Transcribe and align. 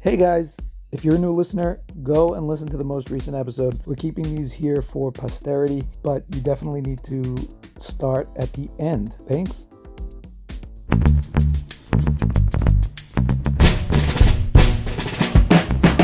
Hey 0.00 0.16
guys, 0.16 0.56
if 0.92 1.04
you're 1.04 1.16
a 1.16 1.18
new 1.18 1.32
listener, 1.32 1.80
go 2.04 2.34
and 2.34 2.46
listen 2.46 2.68
to 2.68 2.76
the 2.76 2.84
most 2.84 3.10
recent 3.10 3.36
episode. 3.36 3.80
We're 3.84 3.96
keeping 3.96 4.32
these 4.32 4.52
here 4.52 4.80
for 4.80 5.10
posterity, 5.10 5.82
but 6.04 6.22
you 6.32 6.40
definitely 6.40 6.82
need 6.82 7.02
to 7.02 7.36
start 7.80 8.28
at 8.36 8.52
the 8.52 8.70
end. 8.78 9.14
Thanks. 9.26 9.66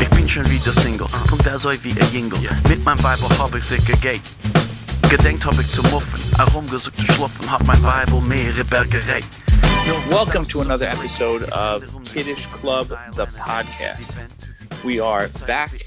Ich 0.01 0.09
bin 0.09 0.27
schon 0.27 0.43
wieder 0.51 0.73
Single 0.73 1.07
und 1.31 1.45
der 1.45 1.57
soll 1.57 1.81
wie 1.83 1.91
ein 1.91 2.11
Jingle. 2.11 2.39
Mit 2.67 2.83
meinem 2.83 2.97
Bible 2.97 3.29
hab 3.39 3.55
ich 3.55 3.63
sich 3.63 3.85
gegeben. 3.85 4.21
Gedenkt 5.09 5.45
hab 5.45 5.57
ich 5.57 5.69
zu 5.69 5.81
muffen, 5.83 6.19
herumgesucht 6.35 6.97
zu 6.97 7.05
schlupfen, 7.13 7.49
hab 7.49 7.63
mein 7.63 7.81
Bible 7.81 8.21
mehrere 8.27 8.65
Berge 8.65 8.97
reicht. 9.07 9.29
Welcome 9.85 10.45
to 10.45 10.61
another 10.61 10.87
episode 10.87 11.43
of 11.43 11.83
Kiddish 12.05 12.47
Club, 12.47 12.87
the 12.87 13.27
podcast. 13.27 14.17
We 14.83 14.99
are 14.99 15.27
back 15.45 15.79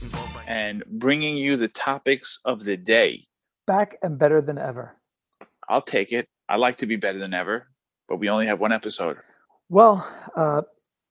and 0.47 0.85
bringing 0.87 1.37
you 1.37 1.57
the 1.57 1.67
topics 1.67 2.39
of 2.45 2.63
the 2.63 2.77
day. 2.77 3.27
Back 3.67 3.97
and 4.01 4.17
better 4.17 4.41
than 4.41 4.57
ever. 4.57 4.97
I'll 5.69 5.83
take 5.83 6.13
it. 6.13 6.29
I 6.49 6.59
like 6.59 6.77
to 6.77 6.87
be 6.87 6.95
better 6.95 7.19
than 7.19 7.35
ever, 7.35 7.67
but 8.09 8.19
we 8.19 8.29
only 8.29 8.47
have 8.47 8.61
one 8.61 8.71
episode. 8.71 9.17
Well, 9.69 10.09
uh, 10.37 10.63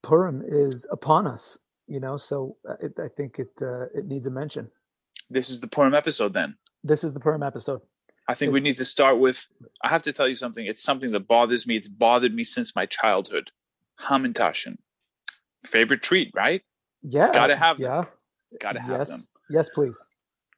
Purim 0.01 0.41
is 0.47 0.87
upon 0.89 1.27
us, 1.27 1.57
you 1.87 1.99
know, 1.99 2.15
so 2.15 2.55
uh, 2.69 2.75
it, 2.81 2.93
I 2.97 3.09
think 3.09 3.37
it 3.37 3.51
uh, 3.61 3.87
it 3.93 4.05
needs 4.05 4.27
a 4.27 4.31
mention. 4.31 4.71
This 5.29 5.49
is 5.49 5.59
the 5.59 5.67
Purim 5.67 5.93
episode 5.93 6.31
then. 6.33 6.55
This 6.85 7.03
is 7.03 7.13
the 7.13 7.19
Purim 7.19 7.43
episode. 7.43 7.81
I 8.29 8.33
think 8.33 8.51
we 8.51 8.59
need 8.59 8.75
to 8.77 8.85
start 8.85 9.19
with 9.19 9.47
I 9.83 9.89
have 9.89 10.03
to 10.03 10.13
tell 10.13 10.27
you 10.27 10.35
something. 10.35 10.65
It's 10.65 10.83
something 10.83 11.11
that 11.11 11.27
bothers 11.27 11.65
me. 11.65 11.77
It's 11.77 11.87
bothered 11.87 12.33
me 12.33 12.43
since 12.43 12.75
my 12.75 12.85
childhood. 12.85 13.51
Hamantashen. 14.01 14.77
Favorite 15.63 16.01
treat, 16.03 16.31
right? 16.35 16.61
Yeah, 17.01 17.31
Gotta 17.31 17.55
have 17.55 17.77
them. 17.77 17.89
yeah, 17.91 18.57
Gotta 18.59 18.79
have 18.81 18.99
yes, 18.99 19.09
them. 19.09 19.19
yes, 19.49 19.69
please. 19.73 19.97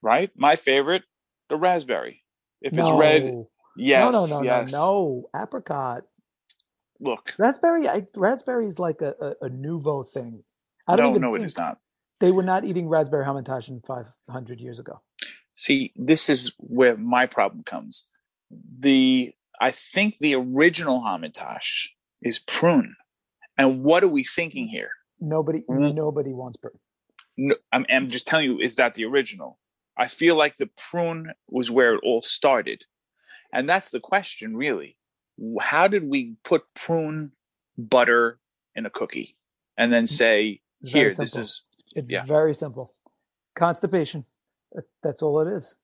Right? 0.01 0.31
My 0.35 0.55
favorite, 0.55 1.03
the 1.49 1.57
raspberry. 1.57 2.23
If 2.61 2.77
it's 2.77 2.91
red, 2.91 3.45
yes. 3.77 4.13
no, 4.13 4.25
no, 4.25 4.37
no, 4.39 4.43
yes. 4.43 4.73
no, 4.73 4.79
no, 5.33 5.41
apricot. 5.41 6.03
Look. 6.99 7.33
Raspberry, 7.37 7.87
I, 7.87 8.05
raspberry 8.15 8.67
is 8.67 8.77
like 8.79 9.01
a, 9.01 9.13
a, 9.41 9.45
a 9.45 9.49
nouveau 9.49 10.03
thing. 10.03 10.43
I 10.87 10.95
don't 10.97 11.05
No, 11.05 11.09
even 11.11 11.21
no, 11.21 11.35
it 11.35 11.43
is 11.43 11.57
not. 11.57 11.77
They 12.19 12.31
were 12.31 12.43
not 12.43 12.65
eating 12.65 12.89
raspberry 12.89 13.23
hamantaschen 13.25 13.85
500 13.85 14.59
years 14.59 14.79
ago. 14.79 14.99
See, 15.59 15.91
this 15.97 16.29
is 16.29 16.53
where 16.57 16.95
my 16.95 17.25
problem 17.25 17.63
comes. 17.63 18.05
The 18.49 19.33
I 19.59 19.71
think 19.71 20.15
the 20.19 20.35
original 20.35 21.01
Hamantash 21.01 21.89
is 22.21 22.39
prune. 22.39 22.95
And 23.57 23.83
what 23.83 24.01
are 24.01 24.07
we 24.07 24.23
thinking 24.23 24.69
here? 24.69 24.91
Nobody, 25.19 25.63
Mm. 25.69 25.95
nobody 25.95 26.31
wants 26.31 26.55
prune. 26.55 26.79
No, 27.35 27.55
I'm, 27.73 27.85
I'm 27.89 28.07
just 28.07 28.25
telling 28.25 28.45
you, 28.45 28.61
is 28.61 28.77
that 28.77 28.93
the 28.93 29.03
original? 29.03 29.59
I 29.97 30.07
feel 30.07 30.37
like 30.37 30.55
the 30.55 30.69
prune 30.77 31.33
was 31.49 31.69
where 31.69 31.93
it 31.93 31.99
all 32.05 32.21
started. 32.21 32.85
And 33.51 33.67
that's 33.67 33.91
the 33.91 33.99
question, 33.99 34.55
really. 34.55 34.95
How 35.59 35.89
did 35.89 36.05
we 36.07 36.35
put 36.45 36.73
prune 36.73 37.33
butter 37.77 38.39
in 38.75 38.85
a 38.85 38.89
cookie 38.89 39.35
and 39.77 39.91
then 39.91 40.07
say, 40.07 40.61
here, 40.81 41.13
this 41.13 41.35
is, 41.35 41.63
It's 41.97 42.09
yeah. 42.09 42.23
very 42.23 42.55
simple. 42.55 42.93
Constipation. 43.55 44.23
That- 44.73 44.85
That's 45.03 45.21
all 45.21 45.39
it 45.41 45.51
is. 45.51 45.77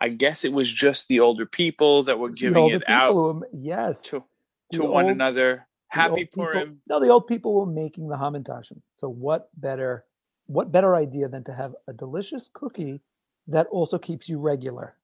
I 0.00 0.08
guess 0.08 0.44
it 0.44 0.52
was 0.52 0.72
just 0.72 1.08
the 1.08 1.20
older 1.20 1.46
people 1.46 2.02
that 2.04 2.18
were 2.18 2.30
giving 2.30 2.70
it 2.70 2.82
out 2.88 3.14
were- 3.14 3.48
yes. 3.52 4.00
to, 4.02 4.24
to 4.72 4.82
one 4.82 5.04
old- 5.06 5.12
another. 5.12 5.66
Happy 5.88 6.24
people- 6.24 6.44
Purim. 6.46 6.80
No, 6.88 7.00
the 7.00 7.08
old 7.08 7.26
people 7.26 7.52
were 7.54 7.66
making 7.66 8.08
the 8.08 8.16
hamantaschen. 8.16 8.80
So 8.94 9.08
what 9.08 9.48
better, 9.56 10.04
what 10.46 10.70
better 10.72 10.94
idea 10.94 11.28
than 11.28 11.44
to 11.44 11.52
have 11.52 11.74
a 11.88 11.92
delicious 11.92 12.48
cookie 12.52 13.00
that 13.48 13.66
also 13.68 13.98
keeps 13.98 14.28
you 14.28 14.38
regular? 14.38 14.94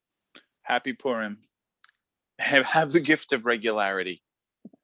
Happy 0.62 0.92
Purim. 0.92 1.38
Have, 2.38 2.66
have 2.66 2.92
the 2.92 3.00
gift 3.00 3.32
of 3.32 3.46
regularity. 3.46 4.22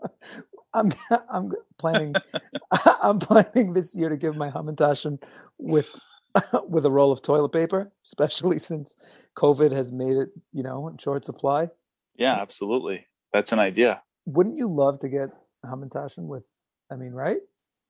I'm 0.74 0.90
I'm 1.28 1.52
planning 1.78 2.14
I'm 3.02 3.18
planning 3.18 3.74
this 3.74 3.94
year 3.94 4.08
to 4.08 4.16
give 4.16 4.36
my 4.36 4.48
hamantaschen 4.48 5.22
with 5.58 5.94
with 6.68 6.86
a 6.86 6.90
roll 6.90 7.12
of 7.12 7.22
toilet 7.22 7.50
paper, 7.50 7.92
especially 8.04 8.58
since 8.70 8.96
COVID 9.36 9.72
has 9.72 9.92
made 9.92 10.16
it, 10.16 10.28
you 10.52 10.62
know, 10.62 10.88
in 10.88 10.98
short 10.98 11.24
supply. 11.24 11.68
Yeah, 12.16 12.34
absolutely. 12.34 13.06
That's 13.32 13.52
an 13.52 13.58
idea. 13.58 14.02
Wouldn't 14.26 14.56
you 14.56 14.72
love 14.72 15.00
to 15.00 15.08
get 15.08 15.30
hamantaschen 15.64 16.26
with? 16.26 16.44
I 16.90 16.96
mean, 16.96 17.12
right? 17.12 17.38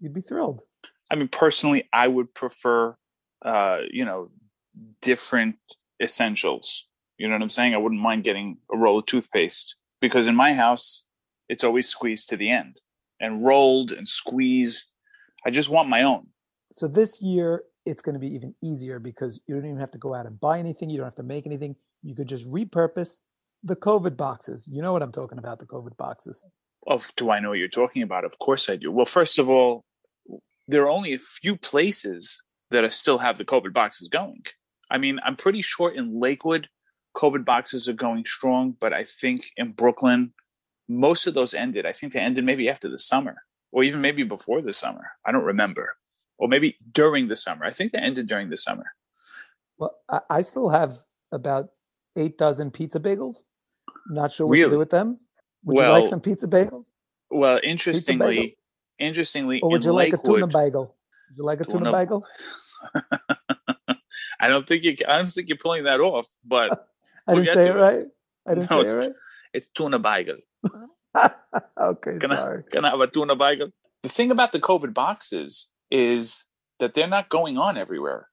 You'd 0.00 0.14
be 0.14 0.20
thrilled. 0.20 0.62
I 1.10 1.16
mean, 1.16 1.28
personally, 1.28 1.88
I 1.92 2.08
would 2.08 2.34
prefer, 2.34 2.96
uh, 3.44 3.78
you 3.90 4.04
know, 4.04 4.30
different 5.00 5.56
essentials. 6.02 6.86
You 7.18 7.28
know 7.28 7.34
what 7.34 7.42
I'm 7.42 7.50
saying? 7.50 7.74
I 7.74 7.78
wouldn't 7.78 8.00
mind 8.00 8.24
getting 8.24 8.58
a 8.72 8.76
roll 8.76 8.98
of 8.98 9.06
toothpaste 9.06 9.76
because 10.00 10.26
in 10.26 10.34
my 10.34 10.54
house, 10.54 11.06
it's 11.48 11.64
always 11.64 11.88
squeezed 11.88 12.28
to 12.30 12.36
the 12.36 12.50
end 12.50 12.80
and 13.20 13.44
rolled 13.44 13.92
and 13.92 14.08
squeezed. 14.08 14.92
I 15.44 15.50
just 15.50 15.68
want 15.68 15.88
my 15.88 16.02
own. 16.02 16.28
So 16.72 16.88
this 16.88 17.20
year 17.20 17.64
it's 17.84 18.02
going 18.02 18.14
to 18.14 18.18
be 18.18 18.34
even 18.34 18.54
easier 18.62 18.98
because 18.98 19.40
you 19.46 19.54
don't 19.54 19.64
even 19.64 19.80
have 19.80 19.90
to 19.92 19.98
go 19.98 20.14
out 20.14 20.26
and 20.26 20.38
buy 20.40 20.58
anything. 20.58 20.90
You 20.90 20.98
don't 20.98 21.06
have 21.06 21.16
to 21.16 21.22
make 21.22 21.46
anything. 21.46 21.76
You 22.02 22.14
could 22.14 22.28
just 22.28 22.50
repurpose 22.50 23.20
the 23.62 23.76
COVID 23.76 24.16
boxes. 24.16 24.68
You 24.70 24.82
know 24.82 24.92
what 24.92 25.02
I'm 25.02 25.12
talking 25.12 25.38
about? 25.38 25.58
The 25.58 25.66
COVID 25.66 25.96
boxes. 25.96 26.42
Of 26.86 27.12
do 27.16 27.30
I 27.30 27.40
know 27.40 27.50
what 27.50 27.58
you're 27.58 27.68
talking 27.68 28.02
about? 28.02 28.24
Of 28.24 28.38
course 28.38 28.68
I 28.68 28.76
do. 28.76 28.90
Well, 28.90 29.06
first 29.06 29.38
of 29.38 29.48
all, 29.48 29.84
there 30.68 30.82
are 30.82 30.90
only 30.90 31.14
a 31.14 31.18
few 31.18 31.56
places 31.56 32.42
that 32.70 32.84
are 32.84 32.90
still 32.90 33.18
have 33.18 33.38
the 33.38 33.44
COVID 33.44 33.72
boxes 33.72 34.08
going. 34.08 34.44
I 34.90 34.98
mean, 34.98 35.18
I'm 35.24 35.36
pretty 35.36 35.62
sure 35.62 35.90
in 35.90 36.20
Lakewood, 36.20 36.68
COVID 37.16 37.44
boxes 37.44 37.88
are 37.88 37.94
going 37.94 38.24
strong, 38.24 38.76
but 38.80 38.92
I 38.92 39.04
think 39.04 39.44
in 39.56 39.72
Brooklyn, 39.72 40.32
most 40.88 41.26
of 41.26 41.34
those 41.34 41.54
ended. 41.54 41.86
I 41.86 41.92
think 41.92 42.12
they 42.12 42.20
ended 42.20 42.44
maybe 42.44 42.68
after 42.68 42.88
the 42.88 42.98
summer, 42.98 43.42
or 43.70 43.84
even 43.84 44.00
maybe 44.00 44.22
before 44.22 44.60
the 44.60 44.72
summer. 44.72 45.12
I 45.24 45.32
don't 45.32 45.44
remember, 45.44 45.96
or 46.42 46.48
maybe 46.48 46.76
during 46.90 47.28
the 47.28 47.36
summer. 47.36 47.64
I 47.64 47.70
think 47.72 47.92
they 47.92 47.98
ended 48.00 48.26
during 48.26 48.50
the 48.50 48.56
summer. 48.56 48.86
Well, 49.78 49.94
I, 50.10 50.20
I 50.28 50.40
still 50.42 50.68
have 50.70 50.98
about 51.30 51.68
eight 52.16 52.36
dozen 52.36 52.72
pizza 52.72 52.98
bagels. 52.98 53.44
Not 54.10 54.32
sure 54.32 54.46
what 54.46 54.56
to 54.56 54.68
do 54.68 54.78
with 54.78 54.90
them. 54.90 55.20
Would 55.64 55.78
you 55.78 55.88
like 55.92 56.06
some 56.06 56.20
pizza 56.20 56.48
bagels, 56.48 56.84
Well, 57.30 57.56
bagel. 57.58 57.70
interestingly, 57.70 58.58
interestingly, 58.98 59.60
or 59.60 59.70
would 59.70 59.82
in 59.82 59.90
you 59.90 59.92
like 59.94 60.12
a 60.12 60.18
tuna 60.18 60.48
bagel? 60.48 60.96
Would 61.30 61.36
you 61.38 61.44
like 61.44 61.60
a 61.60 61.64
tuna, 61.64 61.78
Tuna- 61.86 61.92
bagel? 61.92 62.24
I 64.40 64.48
don't 64.48 64.66
think 64.66 64.82
you. 64.82 64.96
I 65.08 65.16
don't 65.18 65.26
think 65.28 65.48
you're 65.48 65.58
pulling 65.58 65.84
that 65.84 66.00
off, 66.00 66.28
but 66.44 66.72
I 67.28 67.34
We'll 67.34 67.44
didn't 67.44 67.62
say 67.62 67.68
it 67.70 67.74
right. 67.74 68.04
I 68.48 68.54
didn't 68.54 68.70
No, 68.70 68.78
say 68.78 68.82
it's- 68.84 68.94
it 68.94 68.98
right. 68.98 69.12
it's 69.54 69.68
tuna 69.68 69.98
bagel. 70.00 70.38
okay, 71.80 72.18
Can 72.18 72.32
I- 72.32 72.36
sorry. 72.36 72.64
Can 72.72 72.84
I 72.84 72.90
have 72.90 73.00
a 73.00 73.06
tuna 73.06 73.36
bagel? 73.36 73.68
The 74.02 74.08
thing 74.08 74.32
about 74.32 74.50
the 74.50 74.58
COVID 74.58 74.92
boxes 74.94 75.70
is 75.92 76.44
that 76.80 76.94
they're 76.94 77.06
not 77.06 77.28
going 77.28 77.58
on 77.58 77.76
everywhere. 77.76 78.28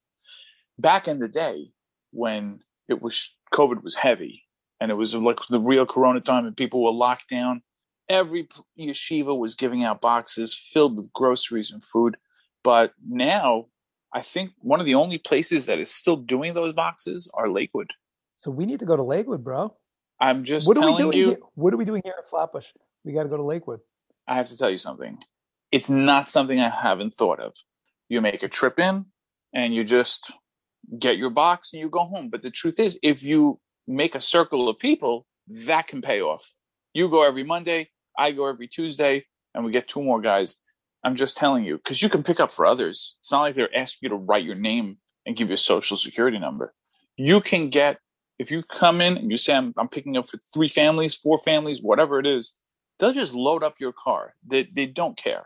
Back 0.79 1.07
in 1.07 1.19
the 1.19 1.27
day, 1.27 1.71
when 2.11 2.61
it 2.87 3.01
was 3.01 3.35
COVID 3.53 3.83
was 3.83 3.95
heavy 3.95 4.43
and 4.79 4.89
it 4.89 4.95
was 4.95 5.13
like 5.13 5.39
the 5.49 5.59
real 5.59 5.85
Corona 5.85 6.21
time 6.21 6.47
and 6.47 6.55
people 6.55 6.81
were 6.83 6.91
locked 6.91 7.29
down, 7.29 7.61
every 8.07 8.47
yeshiva 8.79 9.37
was 9.37 9.55
giving 9.55 9.83
out 9.83 9.99
boxes 10.01 10.55
filled 10.55 10.95
with 10.95 11.11
groceries 11.11 11.69
and 11.69 11.83
food. 11.83 12.15
But 12.63 12.93
now, 13.07 13.65
I 14.13 14.21
think 14.21 14.51
one 14.59 14.79
of 14.79 14.85
the 14.85 14.95
only 14.95 15.17
places 15.17 15.65
that 15.65 15.79
is 15.79 15.91
still 15.91 16.15
doing 16.15 16.53
those 16.53 16.73
boxes 16.73 17.29
are 17.33 17.49
Lakewood. 17.49 17.91
So 18.37 18.49
we 18.49 18.65
need 18.65 18.79
to 18.79 18.85
go 18.85 18.95
to 18.95 19.03
Lakewood, 19.03 19.43
bro. 19.43 19.75
I'm 20.19 20.45
just 20.45 20.65
What 20.67 20.77
are 20.77 20.85
we 20.85 20.97
doing? 20.97 21.17
you. 21.17 21.27
Here? 21.27 21.37
What 21.55 21.73
are 21.73 21.77
we 21.77 21.85
doing 21.85 22.01
here 22.03 22.15
at 22.17 22.29
Flatbush? 22.29 22.67
We 23.03 23.11
got 23.11 23.23
to 23.23 23.29
go 23.29 23.37
to 23.37 23.43
Lakewood. 23.43 23.81
I 24.27 24.37
have 24.37 24.49
to 24.49 24.57
tell 24.57 24.69
you 24.69 24.77
something. 24.77 25.17
It's 25.71 25.89
not 25.89 26.29
something 26.29 26.59
I 26.59 26.69
haven't 26.69 27.13
thought 27.13 27.39
of. 27.39 27.55
You 28.07 28.21
make 28.21 28.43
a 28.43 28.47
trip 28.47 28.79
in 28.79 29.05
and 29.53 29.73
you 29.73 29.83
just 29.83 30.31
get 30.97 31.17
your 31.17 31.29
box 31.29 31.73
and 31.73 31.79
you 31.79 31.89
go 31.89 32.05
home. 32.05 32.29
But 32.29 32.41
the 32.41 32.49
truth 32.49 32.79
is, 32.79 32.97
if 33.03 33.23
you 33.23 33.59
make 33.87 34.15
a 34.15 34.21
circle 34.21 34.69
of 34.69 34.79
people, 34.79 35.27
that 35.47 35.87
can 35.87 36.01
pay 36.01 36.21
off. 36.21 36.53
You 36.93 37.09
go 37.09 37.23
every 37.23 37.43
Monday, 37.43 37.89
I 38.17 38.31
go 38.31 38.47
every 38.47 38.67
Tuesday, 38.67 39.25
and 39.53 39.65
we 39.65 39.71
get 39.71 39.87
two 39.87 40.01
more 40.01 40.21
guys. 40.21 40.57
I'm 41.03 41.15
just 41.15 41.37
telling 41.37 41.63
you, 41.63 41.77
because 41.77 42.01
you 42.01 42.09
can 42.09 42.23
pick 42.23 42.39
up 42.39 42.51
for 42.51 42.65
others. 42.65 43.15
It's 43.19 43.31
not 43.31 43.41
like 43.41 43.55
they're 43.55 43.75
asking 43.75 43.99
you 44.01 44.09
to 44.09 44.15
write 44.15 44.43
your 44.43 44.55
name 44.55 44.97
and 45.25 45.35
give 45.35 45.47
your 45.47 45.57
social 45.57 45.97
security 45.97 46.39
number. 46.39 46.73
You 47.15 47.41
can 47.41 47.69
get, 47.69 47.99
if 48.37 48.51
you 48.51 48.63
come 48.63 49.01
in 49.01 49.17
and 49.17 49.31
you 49.31 49.37
say, 49.37 49.53
I'm, 49.53 49.73
I'm 49.77 49.87
picking 49.87 50.17
up 50.17 50.27
for 50.27 50.37
three 50.53 50.67
families, 50.67 51.15
four 51.15 51.37
families, 51.37 51.81
whatever 51.81 52.19
it 52.19 52.25
is, 52.25 52.53
they'll 52.97 53.13
just 53.13 53.33
load 53.33 53.63
up 53.63 53.75
your 53.79 53.93
car. 53.93 54.35
They, 54.45 54.63
they 54.63 54.85
don't 54.85 55.17
care. 55.17 55.45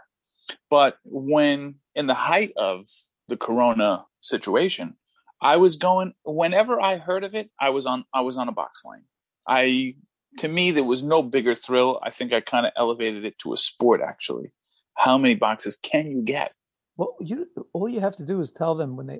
But 0.69 0.97
when 1.03 1.75
in 1.95 2.07
the 2.07 2.13
height 2.13 2.53
of 2.57 2.87
the 3.27 3.37
corona 3.37 4.05
situation, 4.19 4.95
I 5.41 5.57
was 5.57 5.75
going 5.75 6.13
whenever 6.23 6.79
I 6.79 6.97
heard 6.97 7.23
of 7.23 7.35
it, 7.35 7.49
I 7.59 7.69
was 7.69 7.85
on 7.85 8.05
I 8.13 8.21
was 8.21 8.37
on 8.37 8.47
a 8.47 8.53
box 8.53 8.83
line. 8.85 9.03
I 9.47 9.95
to 10.39 10.47
me 10.47 10.71
there 10.71 10.83
was 10.83 11.03
no 11.03 11.21
bigger 11.21 11.55
thrill. 11.55 11.99
I 12.03 12.09
think 12.09 12.33
I 12.33 12.41
kind 12.41 12.65
of 12.65 12.73
elevated 12.77 13.25
it 13.25 13.37
to 13.39 13.53
a 13.53 13.57
sport 13.57 14.01
actually. 14.01 14.51
How 14.95 15.17
many 15.17 15.35
boxes 15.35 15.75
can 15.75 16.09
you 16.09 16.21
get? 16.21 16.53
Well, 16.97 17.15
you 17.19 17.47
all 17.73 17.89
you 17.89 17.99
have 17.99 18.15
to 18.17 18.25
do 18.25 18.39
is 18.39 18.51
tell 18.51 18.75
them 18.75 18.95
when 18.95 19.07
they 19.07 19.19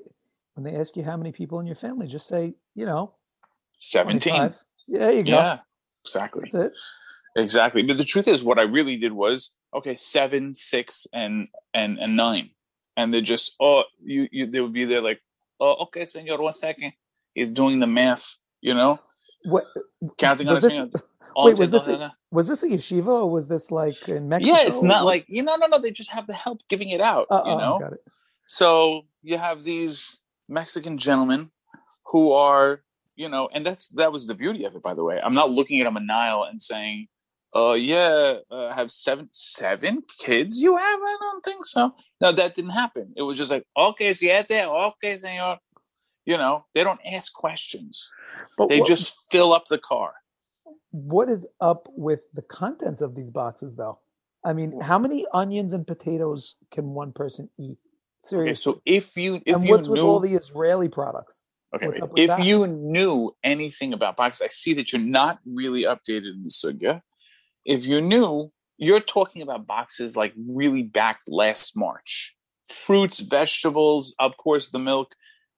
when 0.53 0.63
they 0.63 0.79
ask 0.79 0.95
you 0.95 1.03
how 1.03 1.17
many 1.17 1.31
people 1.31 1.59
in 1.59 1.65
your 1.65 1.75
family, 1.75 2.07
just 2.07 2.27
say, 2.27 2.53
you 2.75 2.85
know, 2.85 3.15
17. 3.77 4.33
25. 4.33 4.57
Yeah, 4.87 5.09
you 5.09 5.23
go. 5.23 5.31
Yeah, 5.31 5.59
exactly. 6.05 6.43
That's 6.43 6.55
it. 6.65 6.73
Exactly. 7.35 7.81
But 7.81 7.97
the 7.97 8.03
truth 8.03 8.27
is, 8.27 8.43
what 8.43 8.59
I 8.59 8.63
really 8.63 8.97
did 8.97 9.13
was 9.13 9.51
okay, 9.75 9.95
seven, 9.95 10.53
six, 10.53 11.07
and 11.13 11.47
and 11.73 11.99
and 11.99 12.15
nine, 12.15 12.51
and 12.97 13.13
they 13.13 13.21
just 13.21 13.53
oh, 13.59 13.83
you 14.03 14.27
you 14.31 14.47
they 14.47 14.61
would 14.61 14.73
be 14.73 14.85
there 14.85 15.01
like 15.01 15.21
oh, 15.59 15.75
okay, 15.83 16.05
senor, 16.05 16.41
one 16.41 16.53
second. 16.53 16.93
He's 17.33 17.49
doing 17.49 17.79
the 17.79 17.87
math, 17.87 18.37
you 18.61 18.73
know, 18.73 18.99
What 19.43 19.65
counting 20.17 20.47
on 20.47 20.55
his 20.55 20.63
this, 20.63 20.73
fingers. 20.73 21.01
wait, 21.35 21.57
was 21.57 21.69
this 21.71 21.87
a- 21.87 22.13
was 22.31 22.47
this 22.47 22.63
a 22.63 22.67
yeshiva 22.67 23.07
or 23.07 23.29
was 23.29 23.47
this 23.47 23.71
like 23.71 24.07
in 24.07 24.29
Mexico? 24.29 24.55
Yeah, 24.55 24.67
it's 24.67 24.83
not 24.83 25.05
like 25.05 25.25
you 25.27 25.43
know, 25.43 25.55
no, 25.55 25.67
no. 25.67 25.79
They 25.79 25.91
just 25.91 26.11
have 26.11 26.27
the 26.27 26.33
help 26.33 26.59
giving 26.69 26.89
it 26.89 27.01
out, 27.01 27.27
Uh, 27.29 27.41
you 27.45 27.51
oh, 27.51 27.57
know. 27.57 27.79
got 27.79 27.93
it. 27.93 28.03
So 28.47 29.05
you 29.21 29.37
have 29.37 29.63
these 29.63 30.21
Mexican 30.49 30.97
gentlemen 30.97 31.49
who 32.05 32.33
are, 32.33 32.81
you 33.15 33.29
know, 33.29 33.49
and 33.53 33.65
that's 33.65 33.87
that 33.89 34.11
was 34.11 34.27
the 34.27 34.35
beauty 34.35 34.65
of 34.65 34.75
it, 34.75 34.83
by 34.83 34.93
the 34.93 35.03
way. 35.03 35.19
I'm 35.23 35.33
not 35.33 35.49
looking 35.49 35.79
at 35.81 35.87
a 35.87 35.99
Nile 35.99 36.43
and 36.43 36.61
saying, 36.61 37.07
"Oh 37.53 37.73
yeah, 37.73 38.37
uh, 38.51 38.67
I 38.67 38.73
have 38.73 38.91
seven 38.91 39.29
seven 39.31 40.03
kids 40.19 40.59
you 40.59 40.75
have." 40.77 40.99
I 41.01 41.17
don't 41.21 41.43
think 41.43 41.65
so. 41.65 41.93
No, 42.21 42.31
that 42.31 42.55
didn't 42.55 42.71
happen. 42.71 43.13
It 43.15 43.21
was 43.23 43.37
just 43.37 43.51
like, 43.51 43.65
"Okay, 43.77 44.11
siete, 44.13 44.51
okay, 44.51 45.13
señor." 45.13 45.57
You 46.25 46.37
know, 46.37 46.65
they 46.73 46.83
don't 46.83 47.01
ask 47.05 47.33
questions. 47.33 48.09
But 48.57 48.69
They 48.69 48.79
what, 48.79 48.87
just 48.87 49.13
fill 49.29 49.53
up 49.53 49.65
the 49.67 49.77
car. 49.77 50.13
what 50.91 51.27
is 51.29 51.45
up 51.59 51.87
with 51.89 52.21
the 52.33 52.41
contents 52.43 53.01
of 53.01 53.13
these 53.15 53.29
boxes, 53.29 53.75
though? 53.75 53.99
I 54.45 54.53
mean, 54.53 54.79
how 54.79 54.99
many 54.99 55.25
onions 55.33 55.73
and 55.73 55.85
potatoes 55.85 56.55
can 56.71 56.85
one 56.93 57.11
person 57.13 57.49
eat? 57.59 57.77
Seriously. 58.23 58.51
Okay, 58.51 58.55
so 58.77 58.81
if 58.85 59.17
you 59.17 59.41
if 59.45 59.55
and 59.57 59.65
you 59.65 59.71
what's 59.71 59.87
knew, 59.87 59.93
with 59.93 60.01
all 60.01 60.19
the 60.19 60.33
Israeli 60.33 60.87
products? 60.89 61.43
Okay, 61.75 61.87
What's 61.87 62.01
up 62.01 62.11
with 62.11 62.19
if 62.19 62.29
that? 62.29 62.43
you 62.45 62.67
knew 62.67 63.35
anything 63.43 63.93
about 63.93 64.15
boxes, 64.15 64.41
I 64.43 64.47
see 64.49 64.73
that 64.75 64.93
you're 64.93 65.01
not 65.01 65.39
really 65.45 65.83
updated 65.83 66.33
in 66.35 66.43
the 66.43 66.49
sugya. 66.49 67.01
If 67.65 67.85
you 67.85 68.01
knew, 68.01 68.51
you're 68.77 68.99
talking 68.99 69.41
about 69.41 69.67
boxes 69.67 70.15
like 70.17 70.33
really 70.35 70.83
back 70.83 71.21
last 71.27 71.75
March. 71.75 72.35
Fruits, 72.69 73.19
vegetables, 73.19 74.13
of 74.19 74.37
course, 74.37 74.69
the 74.69 74.79
milk. 74.79 75.11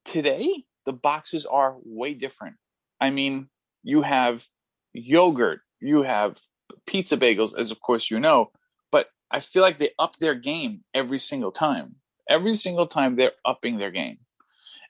Today, 0.04 0.64
the 0.84 0.92
boxes 0.92 1.46
are 1.46 1.76
way 1.84 2.14
different. 2.14 2.56
I 3.00 3.10
mean, 3.10 3.48
you 3.82 4.02
have 4.02 4.46
yogurt, 4.92 5.60
you 5.80 6.02
have 6.02 6.38
pizza 6.86 7.16
bagels, 7.16 7.58
as 7.58 7.70
of 7.70 7.80
course 7.80 8.10
you 8.10 8.20
know, 8.20 8.50
but 8.92 9.08
I 9.30 9.40
feel 9.40 9.62
like 9.62 9.78
they 9.78 9.90
up 9.98 10.16
their 10.18 10.34
game 10.34 10.84
every 10.94 11.18
single 11.18 11.52
time. 11.52 11.96
Every 12.28 12.54
single 12.54 12.86
time 12.86 13.16
they're 13.16 13.32
upping 13.44 13.78
their 13.78 13.90
game. 13.90 14.18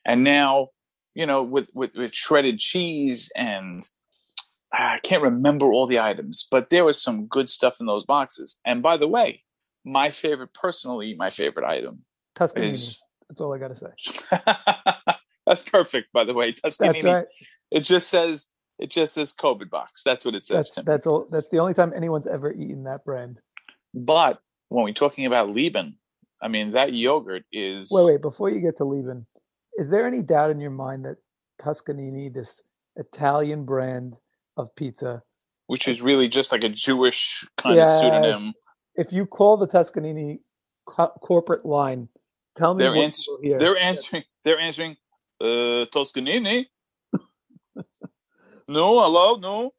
And 0.05 0.23
now 0.23 0.69
you 1.17 1.25
know, 1.25 1.41
with, 1.41 1.65
with, 1.73 1.95
with 1.95 2.13
shredded 2.13 2.59
cheese 2.59 3.31
and 3.35 3.81
I 4.73 4.99
can't 5.03 5.23
remember 5.23 5.71
all 5.71 5.87
the 5.87 5.99
items, 5.99 6.47
but 6.49 6.69
there 6.69 6.83
was 6.83 7.01
some 7.01 7.27
good 7.27 7.49
stuff 7.49 7.77
in 7.79 7.85
those 7.85 8.05
boxes. 8.05 8.57
And 8.65 8.83
by 8.83 8.97
the 8.97 9.07
way, 9.07 9.43
my 9.85 10.09
favorite, 10.09 10.53
personally, 10.53 11.15
my 11.17 11.29
favorite 11.29 11.65
item 11.65 12.03
Tuscanini. 12.35 12.69
is 12.69 13.01
That's 13.29 13.41
all 13.41 13.53
I 13.53 13.57
got 13.57 13.69
to 13.69 13.75
say. 13.75 15.13
that's 15.45 15.61
perfect. 15.61 16.11
By 16.11 16.25
the 16.25 16.33
way, 16.33 16.53
That's 16.61 16.79
right. 16.81 17.25
It 17.71 17.81
just 17.81 18.09
says 18.09 18.49
it 18.79 18.89
just 18.89 19.13
says 19.13 19.33
COVID 19.33 19.69
box. 19.69 20.03
That's 20.03 20.23
what 20.23 20.35
it 20.35 20.43
says. 20.43 20.71
That's 20.75 20.85
that's 20.85 21.07
all. 21.07 21.27
That's 21.31 21.49
the 21.49 21.59
only 21.59 21.73
time 21.73 21.93
anyone's 21.95 22.27
ever 22.27 22.51
eaten 22.53 22.83
that 22.83 23.03
brand. 23.03 23.39
But 23.93 24.39
when 24.69 24.83
we're 24.83 24.93
talking 24.93 25.25
about 25.25 25.49
Lieben, 25.49 25.97
I 26.41 26.47
mean 26.47 26.71
that 26.71 26.93
yogurt 26.93 27.43
is 27.51 27.89
Wait, 27.91 28.05
wait. 28.05 28.21
Before 28.21 28.49
you 28.49 28.59
get 28.59 28.77
to 28.77 28.85
Lieben, 28.85 29.25
is 29.77 29.89
there 29.89 30.05
any 30.05 30.21
doubt 30.21 30.51
in 30.51 30.59
your 30.59 30.71
mind 30.71 31.05
that 31.05 31.17
Tuscanini, 31.59 32.29
this 32.29 32.63
Italian 32.95 33.65
brand 33.65 34.15
of 34.57 34.75
pizza, 34.75 35.23
which 35.67 35.87
is 35.87 36.01
really 36.01 36.27
just 36.27 36.51
like 36.51 36.63
a 36.63 36.69
Jewish 36.69 37.47
kind 37.57 37.79
of 37.79 37.87
pseudonym. 37.87 38.53
If 38.95 39.13
you 39.13 39.25
call 39.25 39.57
the 39.57 39.67
Tuscanini 39.67 40.39
co- 40.85 41.13
corporate 41.21 41.65
line, 41.65 42.09
tell 42.55 42.73
me 42.73 42.83
They're 42.83 42.91
what 42.91 43.05
ans-. 43.05 43.27
They're 43.41 43.77
answering. 43.77 44.23
They're 44.43 44.59
answering. 44.59 44.97
Uh, 45.39 45.85
Toscanini. 45.91 46.67
no, 48.67 48.99
hello, 48.99 49.35
no. 49.35 49.71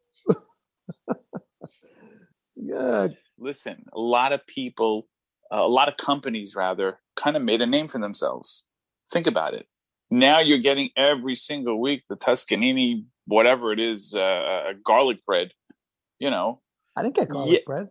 Yeah, 2.55 3.09
Listen, 3.39 3.85
a 3.93 4.01
lot 4.01 4.33
of 4.33 4.47
people, 4.47 5.07
uh, 5.53 5.63
a 5.63 5.69
lot 5.69 5.89
of 5.89 5.97
companies, 5.97 6.57
rather, 6.57 6.99
kind 7.17 7.37
of 7.37 7.43
made 7.43 7.63
a 7.63 7.67
name 7.67 7.87
for 7.89 7.99
themselves. 7.99 8.67
Think 9.13 9.27
about 9.27 9.55
it. 9.55 9.67
Now 10.11 10.41
you're 10.41 10.59
getting 10.59 10.91
every 10.97 11.37
single 11.37 11.81
week 11.81 12.05
the 12.09 12.17
Tuscanini, 12.17 13.05
whatever 13.29 13.73
it 13.73 13.79
is, 13.79 14.15
uh, 14.15 14.73
garlic 14.85 15.25
bread. 15.25 15.53
You 16.19 16.31
know, 16.31 16.61
I 16.97 17.03
didn't 17.03 17.15
get 17.15 17.29
garlic 17.29 17.53
Yeah. 17.53 17.65
bread. 17.67 17.89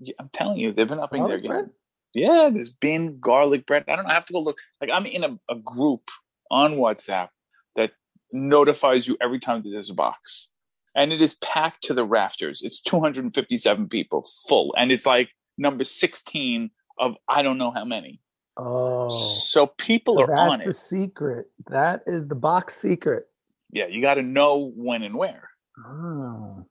Yeah, 0.00 0.14
I'm 0.18 0.30
telling 0.32 0.58
you, 0.58 0.72
they've 0.72 0.88
been 0.88 1.00
upping 1.00 1.22
Garlic 1.22 1.42
their 1.42 1.50
bread? 1.50 1.64
game. 1.66 1.74
Yeah, 2.14 2.50
there's 2.52 2.70
been 2.70 3.18
garlic 3.20 3.66
bread. 3.66 3.84
I 3.88 3.96
don't 3.96 4.04
know. 4.06 4.10
I 4.10 4.14
have 4.14 4.26
to 4.26 4.32
go 4.32 4.40
look. 4.40 4.58
Like 4.80 4.90
I'm 4.92 5.04
in 5.06 5.24
a, 5.24 5.38
a 5.50 5.56
group 5.56 6.02
on 6.50 6.76
WhatsApp 6.76 7.28
that 7.76 7.90
notifies 8.32 9.06
you 9.08 9.16
every 9.20 9.38
time 9.40 9.62
that 9.62 9.70
there's 9.70 9.90
a 9.90 9.94
box, 9.94 10.50
and 10.94 11.12
it 11.12 11.20
is 11.20 11.34
packed 11.36 11.82
to 11.84 11.94
the 11.94 12.04
rafters. 12.04 12.62
It's 12.62 12.80
257 12.80 13.88
people 13.88 14.26
full, 14.48 14.74
and 14.78 14.90
it's 14.92 15.06
like 15.06 15.30
number 15.58 15.84
16 15.84 16.70
of 16.98 17.14
I 17.28 17.42
don't 17.42 17.58
know 17.58 17.70
how 17.70 17.84
many. 17.84 18.20
Oh, 18.58 19.08
So 19.10 19.66
people 19.66 20.14
so 20.14 20.22
are 20.22 20.34
on 20.34 20.48
that's 20.58 20.62
it. 20.62 20.66
the 20.66 20.72
secret. 20.72 21.46
That 21.68 22.02
is 22.06 22.26
the 22.28 22.34
box 22.34 22.76
secret. 22.76 23.26
Yeah, 23.70 23.86
you 23.86 24.00
got 24.02 24.14
to 24.14 24.22
know 24.22 24.72
when 24.74 25.02
and 25.02 25.14
where. 25.16 25.50
Oh. 25.84 26.64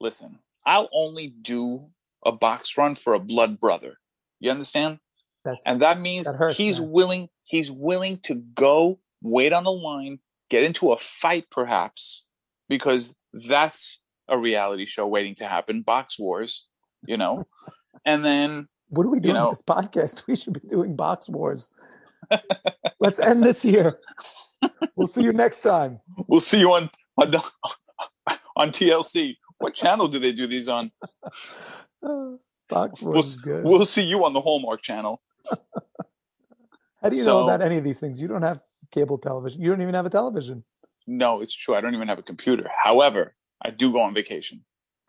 Listen, 0.00 0.38
I'll 0.66 0.88
only 0.92 1.28
do 1.28 1.86
a 2.24 2.32
box 2.32 2.76
run 2.76 2.94
for 2.94 3.14
a 3.14 3.18
blood 3.20 3.60
brother. 3.60 3.94
You 4.40 4.50
understand? 4.50 4.98
That's 5.44 5.64
and 5.66 5.80
that 5.82 6.00
means 6.00 6.26
That 6.26 6.36
hurts, 6.36 6.56
he's 6.56 6.80
man. 6.80 6.90
willing 6.90 7.28
he's 7.44 7.70
willing 7.72 8.18
to 8.24 8.34
go 8.34 8.98
wait 9.22 9.52
on 9.54 9.64
the 9.64 9.72
line 9.72 10.18
get 10.50 10.62
into 10.64 10.92
a 10.92 10.98
fight 10.98 11.46
perhaps 11.50 12.26
because 12.68 13.14
that's 13.32 14.02
a 14.28 14.36
reality 14.38 14.84
show 14.84 15.06
waiting 15.06 15.34
to 15.36 15.46
happen 15.46 15.80
box 15.82 16.18
wars 16.18 16.66
you 17.06 17.16
know 17.16 17.46
and 18.04 18.22
then 18.24 18.68
what 18.88 19.06
are 19.06 19.10
we 19.10 19.18
doing 19.20 19.34
know- 19.34 19.48
this 19.50 19.62
podcast? 19.66 20.22
We 20.26 20.36
should 20.36 20.52
be 20.52 20.68
doing 20.68 20.94
box 20.96 21.28
wars. 21.28 21.70
Let's 23.00 23.18
end 23.18 23.42
this 23.42 23.62
here. 23.62 23.98
We'll 24.96 25.06
see 25.06 25.22
you 25.22 25.32
next 25.32 25.60
time. 25.60 26.00
we'll 26.28 26.40
see 26.40 26.58
you 26.60 26.72
on 26.72 26.90
on, 27.16 27.30
the- 27.30 27.50
on 28.56 28.70
TLC 28.70 29.36
what 29.58 29.74
channel 29.74 30.08
do 30.08 30.18
they 30.18 30.32
do 30.32 30.46
these 30.46 30.68
on 30.68 30.90
box 32.68 33.00
wars 33.02 33.36
we'll, 33.44 33.44
good. 33.44 33.64
we'll 33.64 33.86
see 33.86 34.02
you 34.02 34.24
on 34.24 34.32
the 34.32 34.40
Hallmark 34.40 34.82
channel 34.82 35.22
How 37.02 37.08
do 37.08 37.16
you 37.16 37.24
know 37.24 37.44
about 37.44 37.62
any 37.62 37.78
of 37.78 37.84
these 37.84 37.98
things? 37.98 38.20
You 38.20 38.28
don't 38.28 38.42
have 38.42 38.60
cable 38.92 39.16
television. 39.16 39.60
You 39.62 39.70
don't 39.70 39.80
even 39.80 39.94
have 39.94 40.04
a 40.06 40.10
television. 40.10 40.64
no 41.06 41.40
it's 41.40 41.54
true 41.54 41.74
I 41.74 41.80
don't 41.80 41.94
even 41.94 42.08
have 42.08 42.18
a 42.18 42.22
computer 42.22 42.68
however 42.82 43.34
I 43.64 43.70
do 43.70 43.92
go 43.92 44.00
on 44.00 44.12
vacation 44.14 44.64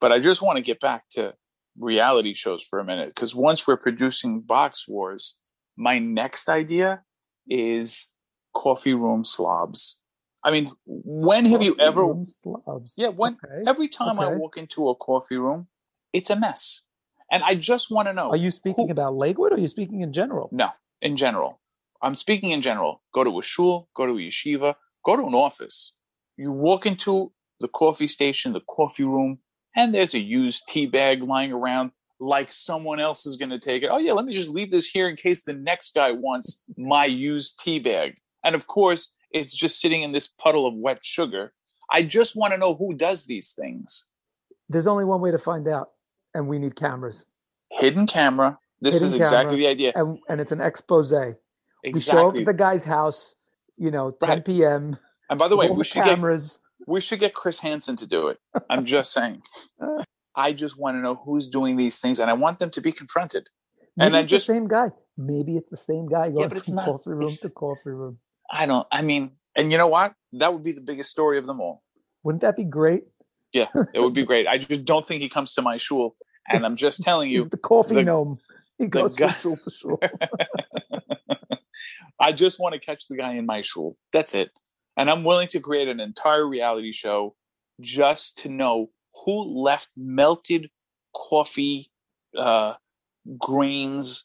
but 0.00 0.12
I 0.12 0.18
just 0.18 0.42
want 0.42 0.56
to 0.56 0.62
get 0.62 0.80
back 0.80 1.08
to 1.10 1.34
reality 1.78 2.34
shows 2.34 2.62
for 2.64 2.78
a 2.80 2.84
minute 2.84 3.08
because 3.14 3.34
once 3.34 3.66
we're 3.66 3.76
producing 3.76 4.40
box 4.40 4.86
wars, 4.88 5.36
my 5.76 5.98
next 6.00 6.48
idea 6.48 7.02
is 7.48 8.12
coffee 8.54 8.94
room 8.94 9.24
slobs. 9.24 10.00
I 10.44 10.50
mean, 10.50 10.72
when 10.86 11.44
have 11.46 11.62
you 11.62 11.76
ever? 11.80 12.14
slobs. 12.26 12.94
Yeah, 12.96 13.08
when 13.08 13.34
Okay. 13.44 13.64
every 13.66 13.88
time 13.88 14.20
I 14.20 14.28
walk 14.28 14.56
into 14.56 14.88
a 14.88 14.94
coffee 14.94 15.36
room, 15.36 15.68
it's 16.12 16.30
a 16.30 16.36
mess, 16.36 16.86
and 17.30 17.42
I 17.44 17.54
just 17.54 17.90
want 17.90 18.08
to 18.08 18.12
know. 18.14 18.30
Are 18.30 18.36
you 18.36 18.50
speaking 18.50 18.86
who- 18.86 18.92
about 18.92 19.16
Lakewood 19.16 19.52
or 19.52 19.56
are 19.56 19.60
you 19.60 19.68
speaking 19.68 20.00
in 20.00 20.12
general? 20.12 20.48
No, 20.52 20.70
in 21.02 21.16
general. 21.16 21.60
I'm 22.02 22.16
speaking 22.16 22.52
in 22.52 22.62
general. 22.62 23.02
Go 23.12 23.24
to 23.24 23.38
a 23.38 23.42
shul, 23.42 23.88
go 23.94 24.06
to 24.06 24.12
a 24.12 24.16
yeshiva, 24.16 24.76
go 25.04 25.16
to 25.16 25.22
an 25.26 25.34
office. 25.34 25.96
You 26.36 26.52
walk 26.52 26.86
into 26.86 27.32
the 27.60 27.68
coffee 27.68 28.06
station, 28.06 28.52
the 28.52 28.60
coffee 28.60 29.04
room, 29.04 29.40
and 29.76 29.92
there's 29.94 30.14
a 30.14 30.20
used 30.20 30.68
tea 30.68 30.86
bag 30.86 31.22
lying 31.22 31.52
around 31.52 31.90
like 32.20 32.50
someone 32.50 33.00
else 33.00 33.26
is 33.26 33.36
going 33.36 33.50
to 33.50 33.58
take 33.58 33.82
it. 33.82 33.90
Oh, 33.92 33.98
yeah, 33.98 34.12
let 34.12 34.24
me 34.24 34.34
just 34.34 34.48
leave 34.48 34.70
this 34.70 34.86
here 34.86 35.08
in 35.08 35.16
case 35.16 35.42
the 35.42 35.52
next 35.52 35.94
guy 35.94 36.12
wants 36.12 36.62
my 36.76 37.04
used 37.04 37.60
tea 37.60 37.78
bag. 37.78 38.16
And 38.44 38.54
of 38.54 38.66
course, 38.66 39.14
it's 39.30 39.54
just 39.54 39.80
sitting 39.80 40.02
in 40.02 40.12
this 40.12 40.28
puddle 40.28 40.66
of 40.66 40.74
wet 40.74 40.98
sugar. 41.02 41.52
I 41.90 42.02
just 42.02 42.36
want 42.36 42.52
to 42.52 42.58
know 42.58 42.74
who 42.74 42.94
does 42.94 43.24
these 43.26 43.52
things. 43.52 44.06
There's 44.68 44.86
only 44.86 45.04
one 45.04 45.20
way 45.20 45.30
to 45.30 45.38
find 45.38 45.66
out, 45.68 45.90
and 46.34 46.48
we 46.48 46.58
need 46.58 46.76
cameras. 46.76 47.26
Hidden 47.70 48.06
camera. 48.06 48.58
This 48.80 48.94
Hidden 48.94 49.08
is 49.08 49.14
exactly 49.14 49.56
the 49.56 49.66
idea. 49.66 49.92
And 49.94 50.18
and 50.28 50.40
it's 50.40 50.52
an 50.52 50.60
expose. 50.60 51.12
We 51.12 52.00
show 52.00 52.28
up 52.28 52.36
at 52.36 52.44
the 52.44 52.54
guy's 52.54 52.84
house, 52.84 53.34
you 53.76 53.90
know, 53.90 54.10
10 54.10 54.28
Right. 54.28 54.44
p.m. 54.44 54.98
And 55.30 55.38
by 55.38 55.48
the 55.48 55.56
way, 55.56 55.70
we 55.70 55.84
should 55.84 55.94
get 55.96 56.04
cameras. 56.04 56.60
We 56.86 57.00
should 57.00 57.20
get 57.20 57.34
Chris 57.34 57.60
Hansen 57.60 57.96
to 57.96 58.06
do 58.06 58.28
it. 58.28 58.38
I'm 58.70 58.84
just 58.84 59.12
saying. 59.12 59.42
I 60.38 60.52
just 60.52 60.78
want 60.78 60.96
to 60.96 61.00
know 61.00 61.16
who's 61.16 61.48
doing 61.48 61.76
these 61.76 61.98
things, 61.98 62.20
and 62.20 62.30
I 62.30 62.34
want 62.34 62.60
them 62.60 62.70
to 62.70 62.80
be 62.80 62.92
confronted. 62.92 63.48
Maybe 63.96 64.12
then 64.12 64.22
it's 64.22 64.30
just- 64.30 64.46
the 64.46 64.52
same 64.54 64.68
guy. 64.68 64.92
Maybe 65.16 65.56
it's 65.56 65.68
the 65.68 65.76
same 65.76 66.06
guy 66.06 66.30
going 66.30 66.48
but 66.48 66.56
it's 66.58 66.66
from 66.66 66.76
not- 66.76 66.84
coffee 66.84 67.10
room 67.10 67.32
to 67.42 67.50
coffee 67.50 67.90
room. 67.90 68.18
I 68.50 68.66
don't. 68.66 68.86
I 68.92 69.02
mean, 69.02 69.32
and 69.56 69.72
you 69.72 69.78
know 69.78 69.88
what? 69.88 70.14
That 70.34 70.52
would 70.54 70.62
be 70.62 70.70
the 70.72 70.80
biggest 70.80 71.10
story 71.10 71.38
of 71.38 71.46
them 71.46 71.60
all. 71.60 71.82
Wouldn't 72.22 72.42
that 72.42 72.56
be 72.56 72.64
great? 72.64 73.04
Yeah, 73.52 73.66
it 73.92 74.00
would 74.00 74.14
be 74.14 74.24
great. 74.30 74.46
I 74.46 74.58
just 74.58 74.84
don't 74.84 75.04
think 75.04 75.20
he 75.22 75.28
comes 75.28 75.54
to 75.54 75.62
my 75.62 75.76
shul, 75.76 76.16
and 76.48 76.64
I'm 76.64 76.76
just 76.76 77.02
telling 77.02 77.30
He's 77.30 77.38
you, 77.40 77.48
the 77.48 77.56
coffee 77.56 77.96
the- 77.96 78.04
gnome. 78.04 78.38
He 78.78 78.86
goes 78.86 79.16
guy- 79.16 79.28
from 79.30 79.56
shul 79.56 79.64
to 79.64 79.70
shul. 79.72 80.00
I 82.20 82.32
just 82.32 82.60
want 82.60 82.74
to 82.74 82.80
catch 82.80 83.06
the 83.08 83.16
guy 83.16 83.34
in 83.34 83.46
my 83.46 83.60
shul. 83.60 83.96
That's 84.12 84.34
it. 84.34 84.50
And 84.96 85.10
I'm 85.10 85.24
willing 85.24 85.48
to 85.48 85.60
create 85.60 85.88
an 85.88 85.98
entire 86.00 86.46
reality 86.46 86.92
show 86.92 87.34
just 87.80 88.38
to 88.42 88.48
know 88.48 88.90
who 89.24 89.62
left 89.62 89.88
melted 89.96 90.70
coffee 91.14 91.90
uh, 92.36 92.74
grains 93.38 94.24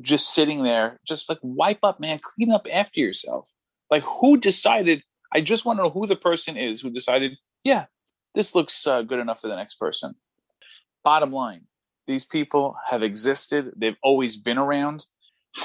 just 0.00 0.32
sitting 0.34 0.62
there. 0.62 0.98
Just 1.06 1.28
like 1.28 1.38
wipe 1.42 1.80
up, 1.82 2.00
man. 2.00 2.18
Clean 2.22 2.50
up 2.50 2.66
after 2.72 3.00
yourself. 3.00 3.48
Like 3.90 4.02
who 4.02 4.38
decided? 4.38 5.02
I 5.34 5.40
just 5.40 5.64
want 5.64 5.78
to 5.78 5.84
know 5.84 5.90
who 5.90 6.06
the 6.06 6.16
person 6.16 6.56
is 6.56 6.80
who 6.80 6.90
decided. 6.90 7.32
Yeah, 7.64 7.86
this 8.34 8.54
looks 8.54 8.86
uh, 8.86 9.02
good 9.02 9.18
enough 9.18 9.40
for 9.40 9.48
the 9.48 9.56
next 9.56 9.76
person. 9.76 10.14
Bottom 11.04 11.32
line, 11.32 11.66
these 12.06 12.24
people 12.24 12.76
have 12.90 13.02
existed. 13.02 13.72
They've 13.76 13.96
always 14.02 14.36
been 14.36 14.58
around 14.58 15.06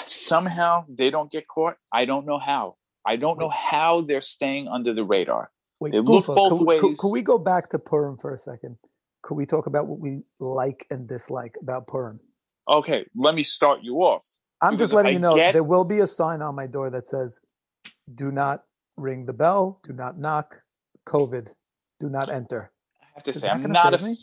somehow 0.05 0.85
they 0.89 1.09
don't 1.09 1.31
get 1.31 1.47
caught. 1.47 1.75
I 1.93 2.05
don't 2.05 2.25
know 2.25 2.39
how. 2.39 2.75
I 3.05 3.15
don't 3.15 3.39
know 3.39 3.49
how 3.49 4.01
they're 4.01 4.21
staying 4.21 4.67
under 4.67 4.93
the 4.93 5.03
radar. 5.03 5.49
Wait, 5.79 5.93
Gufa, 5.93 6.35
both 6.35 6.57
could, 6.57 6.67
we- 6.67 6.79
could- 6.79 6.87
ways. 6.89 6.99
Could 6.99 7.11
we 7.11 7.21
go 7.21 7.37
back 7.37 7.69
to 7.71 7.79
Purim 7.79 8.17
for 8.17 8.33
a 8.33 8.37
second? 8.37 8.77
Could 9.23 9.35
we 9.35 9.45
talk 9.45 9.67
about 9.67 9.87
what 9.87 9.99
we 9.99 10.21
like 10.39 10.85
and 10.89 11.07
dislike 11.07 11.55
about 11.61 11.87
Purim? 11.87 12.19
Okay, 12.69 13.05
let 13.15 13.35
me 13.35 13.43
start 13.43 13.79
you 13.83 13.97
off. 13.97 14.25
I'm 14.61 14.77
just 14.77 14.91
letting 14.93 15.09
I 15.09 15.13
you 15.13 15.19
know 15.19 15.31
get- 15.31 15.51
there 15.53 15.63
will 15.63 15.83
be 15.83 15.99
a 15.99 16.07
sign 16.07 16.41
on 16.41 16.55
my 16.55 16.65
door 16.67 16.89
that 16.89 17.07
says, 17.07 17.39
"Do 18.13 18.31
not 18.31 18.63
ring 18.95 19.25
the 19.25 19.33
bell. 19.33 19.79
Do 19.83 19.93
not 19.93 20.17
knock. 20.17 20.55
COVID. 21.07 21.49
Do 21.99 22.09
not 22.09 22.29
enter." 22.29 22.71
I 23.01 23.05
have 23.15 23.23
to 23.23 23.31
Is 23.31 23.39
say 23.39 23.49
I'm 23.49 23.61
not 23.71 23.93
a 23.93 24.03
me? 24.03 24.15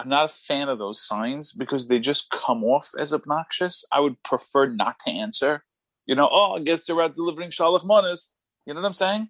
am 0.00 0.08
not 0.08 0.24
a 0.26 0.28
fan 0.28 0.68
of 0.68 0.78
those 0.78 1.00
signs 1.06 1.52
because 1.52 1.88
they 1.88 1.98
just 1.98 2.30
come 2.30 2.64
off 2.64 2.90
as 2.98 3.14
obnoxious. 3.14 3.84
I 3.92 4.00
would 4.00 4.22
prefer 4.22 4.66
not 4.66 4.98
to 5.00 5.10
answer. 5.10 5.64
You 6.06 6.14
know, 6.14 6.28
oh, 6.30 6.56
I 6.56 6.60
guess 6.60 6.84
they're 6.84 7.00
out 7.00 7.14
delivering 7.14 7.50
Shalach 7.50 7.84
Manas. 7.84 8.32
You 8.66 8.74
know 8.74 8.80
what 8.80 8.86
I'm 8.86 8.92
saying? 8.92 9.28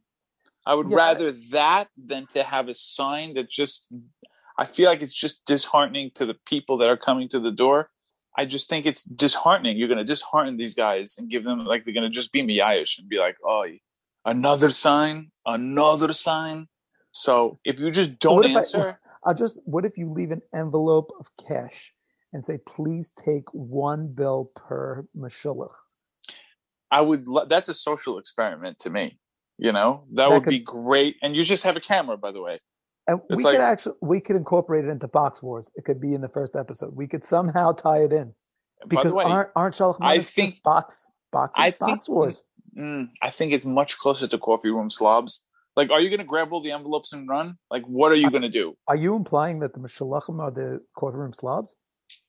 I 0.66 0.74
would 0.74 0.90
rather 0.90 1.30
that 1.52 1.88
than 1.96 2.26
to 2.28 2.42
have 2.42 2.68
a 2.68 2.74
sign 2.74 3.34
that 3.34 3.48
just 3.48 3.88
I 4.58 4.64
feel 4.64 4.88
like 4.90 5.02
it's 5.02 5.12
just 5.14 5.44
disheartening 5.46 6.10
to 6.14 6.26
the 6.26 6.34
people 6.46 6.78
that 6.78 6.88
are 6.88 6.96
coming 6.96 7.28
to 7.30 7.38
the 7.40 7.52
door. 7.52 7.90
I 8.38 8.44
just 8.46 8.68
think 8.68 8.84
it's 8.84 9.02
disheartening. 9.04 9.76
You're 9.76 9.88
going 9.88 9.98
to 9.98 10.04
dishearten 10.04 10.56
these 10.56 10.74
guys 10.74 11.16
and 11.18 11.30
give 11.30 11.44
them 11.44 11.64
like 11.64 11.84
they're 11.84 11.94
going 11.94 12.10
to 12.10 12.10
just 12.10 12.32
be 12.32 12.42
miyayish 12.42 12.98
and 12.98 13.08
be 13.08 13.18
like, 13.18 13.36
oh, 13.44 13.64
another 14.24 14.70
sign, 14.70 15.30
another 15.46 16.12
sign. 16.12 16.68
So 17.12 17.58
if 17.64 17.80
you 17.80 17.90
just 17.90 18.18
don't 18.18 18.36
what 18.36 18.44
if 18.46 18.56
I- 18.56 18.58
answer, 18.58 19.00
I'll 19.24 19.34
just. 19.34 19.58
What 19.64 19.84
if 19.84 19.96
you 19.96 20.12
leave 20.12 20.30
an 20.30 20.42
envelope 20.54 21.10
of 21.18 21.26
cash 21.48 21.92
and 22.32 22.44
say, 22.44 22.58
"Please 22.66 23.10
take 23.24 23.44
one 23.52 24.08
bill 24.08 24.50
per 24.54 25.06
mashulach." 25.16 25.74
I 26.90 27.00
would. 27.00 27.26
lo- 27.26 27.46
That's 27.46 27.68
a 27.68 27.74
social 27.74 28.18
experiment 28.18 28.78
to 28.80 28.90
me. 28.90 29.18
You 29.58 29.72
know, 29.72 30.04
that, 30.10 30.16
That 30.16 30.30
would 30.30 30.44
could- 30.44 30.50
be 30.50 30.58
great. 30.58 31.16
And 31.22 31.34
you 31.34 31.42
just 31.42 31.64
have 31.64 31.76
a 31.76 31.80
camera, 31.80 32.16
by 32.18 32.30
the 32.32 32.42
way. 32.42 32.58
And 33.06 33.20
It's 33.30 33.38
we 33.38 33.44
like- 33.44 33.54
could 33.54 33.62
actually 33.62 33.94
we 34.02 34.20
could 34.20 34.36
incorporate 34.36 34.84
it 34.84 34.88
into 34.88 35.08
Box 35.08 35.42
Wars. 35.42 35.70
It 35.76 35.84
could 35.84 36.00
be 36.00 36.12
in 36.12 36.20
the 36.20 36.28
first 36.28 36.56
episode. 36.56 36.94
We 36.94 37.06
could 37.06 37.24
somehow 37.24 37.72
tie 37.72 38.02
it 38.04 38.12
in 38.12 38.34
by 38.82 38.86
because 38.88 39.12
the 39.12 39.14
way, 39.14 39.24
aren't 39.24 39.50
aren't 39.56 39.74
Shalach 39.76 39.96
I 40.00 40.18
think- 40.20 40.50
just 40.50 40.62
box 40.62 41.10
box 41.32 41.54
I 41.56 41.70
box 41.70 41.78
think- 42.06 42.08
Wars? 42.08 42.44
mm, 42.76 43.08
I 43.22 43.30
think 43.30 43.52
it's 43.52 43.64
much 43.64 43.98
closer 43.98 44.26
to 44.28 44.38
coffee 44.38 44.70
room 44.70 44.90
slobs. 44.90 45.44
Like, 45.76 45.90
are 45.90 46.00
you 46.00 46.08
going 46.08 46.20
to 46.20 46.24
grab 46.26 46.52
all 46.52 46.60
the 46.62 46.72
envelopes 46.72 47.12
and 47.12 47.28
run? 47.28 47.56
Like, 47.70 47.84
what 47.84 48.10
are 48.10 48.14
you 48.14 48.30
going 48.30 48.42
to 48.42 48.48
do? 48.48 48.76
Are 48.88 48.96
you 48.96 49.14
implying 49.14 49.58
that 49.60 49.74
the 49.74 49.78
Mashalachim 49.80 50.40
are 50.40 50.50
the 50.50 50.80
courtroom 50.96 51.32
slobs? 51.34 51.76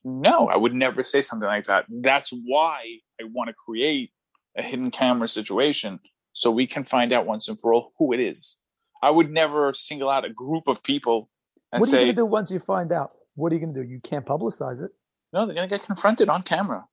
No, 0.04 0.48
I 0.50 0.58
would 0.58 0.74
never 0.74 1.04
say 1.06 1.22
something 1.22 1.48
like 1.48 1.66
that. 1.66 1.86
That's 1.90 2.32
why 2.46 3.00
I 3.22 3.24
want 3.32 3.48
to 3.50 3.54
create 3.54 4.12
a 4.58 4.64
hidden 4.64 4.92
camera 4.92 5.30
situation 5.30 6.00
so 6.38 6.52
we 6.52 6.68
can 6.68 6.84
find 6.84 7.12
out 7.14 7.26
once 7.26 7.48
and 7.48 7.60
for 7.60 7.74
all 7.74 7.94
who 7.98 8.14
it 8.14 8.20
is. 8.20 8.60
I 9.02 9.10
would 9.10 9.32
never 9.32 9.74
single 9.74 10.08
out 10.08 10.24
a 10.24 10.30
group 10.30 10.68
of 10.68 10.84
people 10.84 11.32
and 11.72 11.84
say, 11.84 11.90
What 11.90 11.98
are 11.98 12.00
you 12.02 12.06
going 12.06 12.16
to 12.16 12.22
do 12.22 12.26
once 12.28 12.52
you 12.52 12.60
find 12.60 12.92
out? 12.92 13.14
What 13.34 13.52
are 13.52 13.56
you 13.56 13.62
going 13.62 13.74
to 13.74 13.84
do? 13.84 13.88
You 13.90 14.00
can't 14.00 14.24
publicize 14.24 14.84
it. 14.84 14.92
no, 15.34 15.48
they're 15.48 15.56
going 15.56 15.68
to 15.68 15.76
get 15.76 15.84
confronted 15.84 16.30
on 16.30 16.44
camera. 16.44 16.86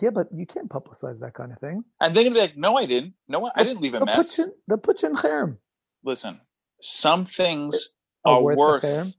Yeah, 0.00 0.10
but 0.10 0.28
you 0.32 0.46
can't 0.46 0.68
publicize 0.68 1.18
that 1.20 1.34
kind 1.34 1.50
of 1.50 1.58
thing. 1.58 1.82
And 2.00 2.14
they're 2.14 2.22
going 2.22 2.34
to 2.34 2.38
be 2.38 2.40
like, 2.40 2.56
no, 2.56 2.76
I 2.76 2.86
didn't. 2.86 3.14
No, 3.26 3.50
I 3.52 3.64
didn't 3.64 3.82
leave 3.82 3.94
a 3.94 4.04
mess. 4.04 4.40
they'll 4.68 4.78
put 4.78 5.02
you 5.02 5.08
in 5.08 5.16
cherem. 5.16 5.56
Listen, 6.04 6.40
some 6.80 7.24
things 7.24 7.88
Are 8.24 8.34
are 8.34 8.42
worth 8.42 8.56
worth. 8.56 9.16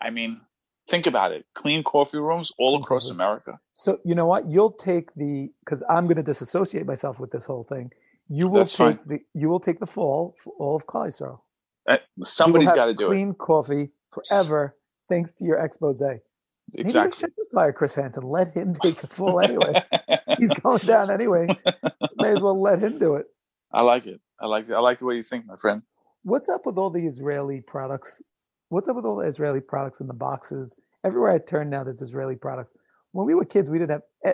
I 0.00 0.10
mean, 0.10 0.40
think 0.88 1.08
about 1.08 1.32
it. 1.32 1.46
Clean 1.56 1.82
coffee 1.82 2.18
rooms 2.18 2.52
all 2.58 2.74
Clean 2.74 2.80
across 2.80 3.04
coffee. 3.06 3.14
America. 3.14 3.58
So 3.72 3.98
you 4.04 4.14
know 4.14 4.26
what? 4.26 4.48
You'll 4.48 4.72
take 4.72 5.12
the 5.16 5.50
because 5.64 5.82
I'm 5.90 6.04
going 6.04 6.16
to 6.16 6.22
disassociate 6.22 6.86
myself 6.86 7.18
with 7.18 7.32
this 7.32 7.44
whole 7.44 7.64
thing. 7.64 7.90
You 8.28 8.48
will 8.48 8.60
That's 8.60 8.72
take 8.72 8.78
fine. 8.78 8.98
the 9.06 9.20
you 9.34 9.48
will 9.48 9.60
take 9.60 9.78
the 9.78 9.86
fall 9.86 10.34
for 10.42 10.52
all 10.58 10.76
of 10.76 10.86
Klal 10.86 11.08
Yisrael. 11.08 11.40
Uh, 11.88 11.98
will 12.18 12.62
got 12.74 12.86
to 12.86 12.94
do 12.94 13.06
it. 13.06 13.08
Clean 13.08 13.34
coffee 13.34 13.90
forever, 14.10 14.76
thanks 15.08 15.32
to 15.34 15.44
your 15.44 15.58
expose. 15.58 16.00
Maybe 16.00 16.20
we 16.74 16.80
Exactly. 16.80 17.20
should 17.20 17.36
just 17.36 17.50
hire 17.54 17.72
Chris 17.72 17.94
Hansen. 17.94 18.24
Let 18.24 18.52
him 18.52 18.74
take 18.82 19.00
the 19.00 19.06
fall 19.06 19.40
anyway. 19.40 19.82
He's 20.38 20.50
going 20.50 20.78
down 20.80 21.10
anyway. 21.10 21.46
May 22.16 22.30
as 22.30 22.40
well 22.40 22.60
let 22.60 22.82
him 22.82 22.98
do 22.98 23.14
it. 23.14 23.26
I 23.72 23.82
like 23.82 24.06
it. 24.06 24.20
I 24.40 24.46
like 24.46 24.68
it. 24.68 24.72
I 24.74 24.80
like 24.80 24.98
the 24.98 25.04
way 25.04 25.14
you 25.14 25.22
think, 25.22 25.46
my 25.46 25.56
friend. 25.56 25.82
What's 26.24 26.48
up 26.48 26.66
with 26.66 26.76
all 26.76 26.90
the 26.90 27.06
Israeli 27.06 27.60
products? 27.60 28.20
What's 28.68 28.88
up 28.88 28.96
with 28.96 29.04
all 29.04 29.16
the 29.16 29.26
Israeli 29.26 29.60
products 29.60 30.00
in 30.00 30.08
the 30.08 30.14
boxes? 30.14 30.74
Everywhere 31.04 31.30
I 31.30 31.38
turn 31.38 31.70
now, 31.70 31.84
there's 31.84 32.02
Israeli 32.02 32.34
products. 32.34 32.72
When 33.12 33.26
we 33.26 33.34
were 33.34 33.44
kids, 33.44 33.70
we 33.70 33.78
didn't 33.78 33.92
have 33.92 34.02
eh, 34.24 34.32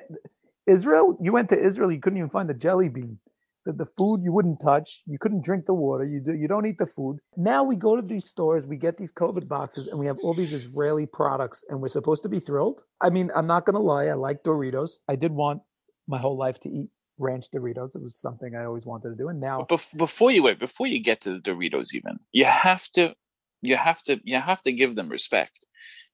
Israel. 0.66 1.18
You 1.20 1.32
went 1.32 1.50
to 1.50 1.62
Israel, 1.62 1.92
you 1.92 2.00
couldn't 2.00 2.18
even 2.18 2.30
find 2.30 2.48
the 2.48 2.54
jelly 2.54 2.88
bean. 2.88 3.18
The, 3.64 3.72
the 3.72 3.86
food 3.96 4.22
you 4.24 4.32
wouldn't 4.32 4.60
touch. 4.60 5.02
You 5.06 5.18
couldn't 5.18 5.44
drink 5.44 5.66
the 5.66 5.74
water. 5.74 6.04
You 6.04 6.20
do. 6.20 6.34
You 6.34 6.48
don't 6.48 6.66
eat 6.66 6.78
the 6.78 6.86
food. 6.86 7.18
Now 7.36 7.62
we 7.62 7.76
go 7.76 7.94
to 7.94 8.02
these 8.02 8.24
stores, 8.24 8.66
we 8.66 8.76
get 8.76 8.96
these 8.96 9.12
COVID 9.12 9.46
boxes, 9.48 9.86
and 9.88 9.98
we 9.98 10.06
have 10.06 10.16
all 10.22 10.34
these 10.34 10.52
Israeli 10.52 11.06
products, 11.06 11.64
and 11.68 11.80
we're 11.80 11.88
supposed 11.88 12.22
to 12.24 12.28
be 12.28 12.40
thrilled. 12.40 12.80
I 13.00 13.10
mean, 13.10 13.30
I'm 13.36 13.46
not 13.46 13.64
gonna 13.66 13.80
lie. 13.80 14.06
I 14.06 14.14
like 14.14 14.42
Doritos. 14.42 14.92
I 15.08 15.16
did 15.16 15.32
want 15.32 15.62
my 16.08 16.18
whole 16.18 16.36
life 16.36 16.58
to 16.60 16.68
eat 16.68 16.88
ranch 17.18 17.46
Doritos. 17.54 17.94
It 17.94 18.02
was 18.02 18.16
something 18.16 18.54
I 18.56 18.64
always 18.64 18.84
wanted 18.84 19.10
to 19.10 19.14
do, 19.16 19.28
and 19.28 19.40
now 19.40 19.66
bef- 19.68 19.96
before 19.96 20.30
you 20.32 20.42
wait, 20.42 20.58
before 20.58 20.86
you 20.88 21.00
get 21.00 21.20
to 21.22 21.32
the 21.34 21.40
Doritos, 21.40 21.94
even 21.94 22.18
you 22.32 22.44
have 22.44 22.88
to, 22.94 23.14
you 23.60 23.76
have 23.76 24.02
to, 24.04 24.20
you 24.24 24.38
have 24.38 24.62
to 24.62 24.72
give 24.72 24.96
them 24.96 25.08
respect. 25.08 25.66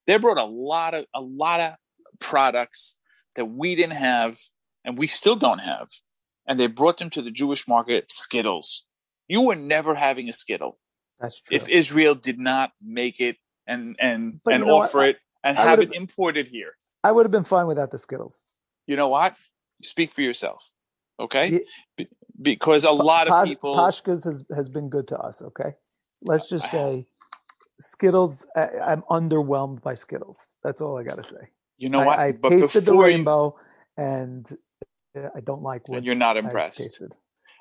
They 0.07 0.17
brought 0.19 0.39
a 0.39 0.45
lot 0.45 0.95
of 0.95 1.07
a 1.15 1.21
lot 1.21 1.61
of 1.61 1.75
products 2.19 2.97
that 3.37 3.47
we 3.47 3.75
didn't 3.75 3.95
have, 3.95 4.39
and 4.85 4.99
we 4.99 5.07
still 5.07 5.37
don't 5.37 5.61
have, 5.61 5.89
and 6.49 6.59
they 6.59 6.67
brought 6.67 6.97
them 6.97 7.11
to 7.11 7.23
the 7.23 7.31
Jewish 7.31 7.69
market. 7.69 8.11
Skittles. 8.11 8.85
You 9.29 9.43
were 9.43 9.55
never 9.55 9.95
having 9.95 10.29
a 10.29 10.33
Skittle 10.33 10.79
that's 11.21 11.41
true. 11.41 11.55
if 11.55 11.69
Israel 11.69 12.15
did 12.15 12.39
not 12.39 12.73
make 12.83 13.21
it 13.21 13.37
and 13.67 13.95
and 14.01 14.41
But 14.43 14.55
and 14.55 14.63
you 14.63 14.67
know 14.67 14.77
what? 14.77 14.89
offer 14.89 15.05
it 15.05 15.19
and 15.45 15.57
I 15.59 15.63
have 15.63 15.81
it 15.81 15.95
imported 15.95 16.49
here. 16.49 16.73
I 17.05 17.13
would 17.13 17.25
have 17.25 17.31
been 17.31 17.45
fine 17.45 17.67
without 17.67 17.91
the 17.91 17.99
Skittles. 17.99 18.43
You 18.87 18.97
know 18.97 19.09
what? 19.09 19.37
Speak 19.83 20.11
for 20.11 20.23
yourself, 20.23 20.75
okay? 21.21 21.61
Be- 21.97 22.09
because 22.41 22.85
a 22.85 22.91
lot 22.91 23.29
of 23.29 23.47
people. 23.47 23.77
Paskesz 23.77 24.25
has, 24.25 24.45
has 24.55 24.69
been 24.69 24.89
good 24.89 25.07
to 25.09 25.19
us. 25.19 25.43
Okay, 25.43 25.75
let's 26.23 26.49
just 26.49 26.65
ah. 26.67 26.71
say 26.71 27.07
Skittles. 27.81 28.47
I, 28.57 28.69
I'm 28.85 29.03
underwhelmed 29.11 29.83
by 29.83 29.95
Skittles. 29.95 30.49
That's 30.65 30.81
all 30.81 30.99
I 30.99 31.05
got 31.05 31.23
to 31.23 31.25
say. 31.25 31.51
you 31.77 31.91
know 31.91 32.01
I, 32.01 32.07
what? 32.07 32.19
I 32.19 32.33
but 32.33 32.49
tasted 32.51 32.81
the 32.81 32.93
before 32.93 33.09
you, 33.09 33.17
rainbow, 33.17 33.57
and 33.97 34.47
I 35.17 35.41
don't 35.41 35.63
like 35.63 35.89
what 35.89 35.99
and 35.99 36.07
you're 36.07 36.15
not 36.15 36.37
impressed. 36.37 37.01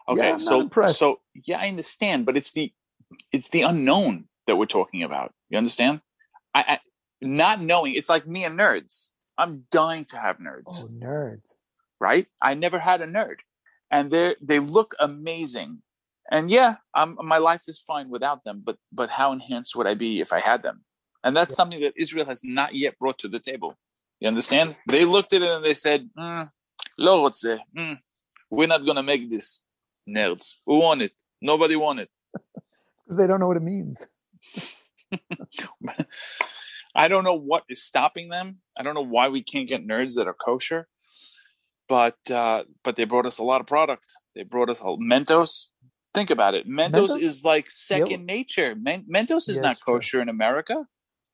Okay, 0.09 0.27
Yeah, 0.27 0.33
I'm 0.33 0.39
so 0.39 0.61
impressed. 0.61 0.99
so 0.99 1.19
yeah, 1.33 1.59
I 1.59 1.67
understand, 1.67 2.25
but 2.25 2.37
it's 2.37 2.51
the 2.51 2.71
it's 3.31 3.49
the 3.49 3.63
unknown 3.63 4.25
that 4.47 4.55
we're 4.57 4.65
talking 4.65 5.03
about. 5.03 5.33
You 5.49 5.57
understand? 5.57 6.01
I, 6.53 6.61
I 6.67 6.79
not 7.21 7.61
knowing. 7.61 7.95
It's 7.95 8.09
like 8.09 8.27
me 8.27 8.43
and 8.45 8.57
nerds. 8.59 9.09
I'm 9.37 9.65
dying 9.71 10.05
to 10.05 10.17
have 10.17 10.37
nerds, 10.37 10.83
Oh, 10.83 10.89
nerds! 10.89 11.55
right? 11.99 12.27
I 12.41 12.53
never 12.53 12.79
had 12.79 13.01
a 13.01 13.07
nerd, 13.07 13.37
and 13.91 14.09
they 14.11 14.35
they 14.41 14.59
look 14.59 14.95
amazing. 14.99 15.81
And 16.29 16.51
yeah, 16.51 16.75
um, 16.93 17.17
my 17.21 17.37
life 17.37 17.63
is 17.67 17.79
fine 17.79 18.09
without 18.09 18.43
them. 18.43 18.61
But 18.65 18.77
but 18.91 19.09
how 19.09 19.31
enhanced 19.31 19.75
would 19.75 19.87
I 19.87 19.93
be 19.93 20.19
if 20.21 20.33
I 20.33 20.39
had 20.39 20.63
them? 20.63 20.83
And 21.23 21.35
that's 21.35 21.51
Yeah. 21.51 21.55
something 21.55 21.81
that 21.81 21.93
Israel 21.97 22.25
has 22.25 22.43
not 22.43 22.75
yet 22.75 22.97
brought 22.99 23.19
to 23.19 23.27
the 23.27 23.39
table. 23.39 23.77
You 24.19 24.27
understand? 24.27 24.75
They 24.87 25.05
looked 25.05 25.33
at 25.33 25.41
it 25.41 25.49
and 25.49 25.63
they 25.63 25.73
said, 25.73 26.09
mm, 26.17 26.49
"Lo 26.97 27.23
rotze, 27.23 27.59
mm, 27.77 27.97
we're 28.49 28.67
not 28.67 28.85
gonna 28.85 29.03
make 29.03 29.29
this." 29.29 29.63
Nerds, 30.09 30.55
who 30.65 30.79
want 30.79 31.01
it? 31.01 31.11
Nobody 31.41 31.75
want 31.75 31.99
it. 31.99 32.09
Because 33.05 33.17
they 33.19 33.27
don't 33.27 33.39
know 33.39 33.47
what 33.47 33.57
it 33.57 33.63
means. 33.63 34.05
I 36.95 37.07
don't 37.07 37.23
know 37.23 37.35
what 37.37 37.63
is 37.69 37.83
stopping 37.83 38.29
them. 38.29 38.57
I 38.77 38.83
don't 38.83 38.95
know 38.95 39.01
why 39.05 39.29
we 39.29 39.43
can't 39.43 39.67
get 39.69 39.85
nerds 39.87 40.15
that 40.15 40.27
are 40.27 40.33
kosher. 40.33 40.87
but 41.87 42.17
uh, 42.31 42.63
but 42.83 42.95
they 42.97 43.05
brought 43.05 43.25
us 43.25 43.37
a 43.39 43.43
lot 43.43 43.61
of 43.61 43.67
product. 43.67 44.05
They 44.35 44.43
brought 44.43 44.69
us 44.69 44.81
a 44.81 44.85
Mentos. 44.99 45.67
Think 46.13 46.29
about 46.31 46.53
it. 46.55 46.67
Mentos, 46.67 47.11
Mentos? 47.11 47.21
is 47.21 47.43
like 47.45 47.69
second 47.69 48.25
nature. 48.25 48.75
Men- 48.75 49.05
Mentos 49.13 49.47
is 49.49 49.57
Yeah, 49.57 49.61
not 49.63 49.71
it's 49.73 49.83
true. 49.85 49.93
kosher 49.95 50.21
in 50.21 50.29
America. 50.29 50.85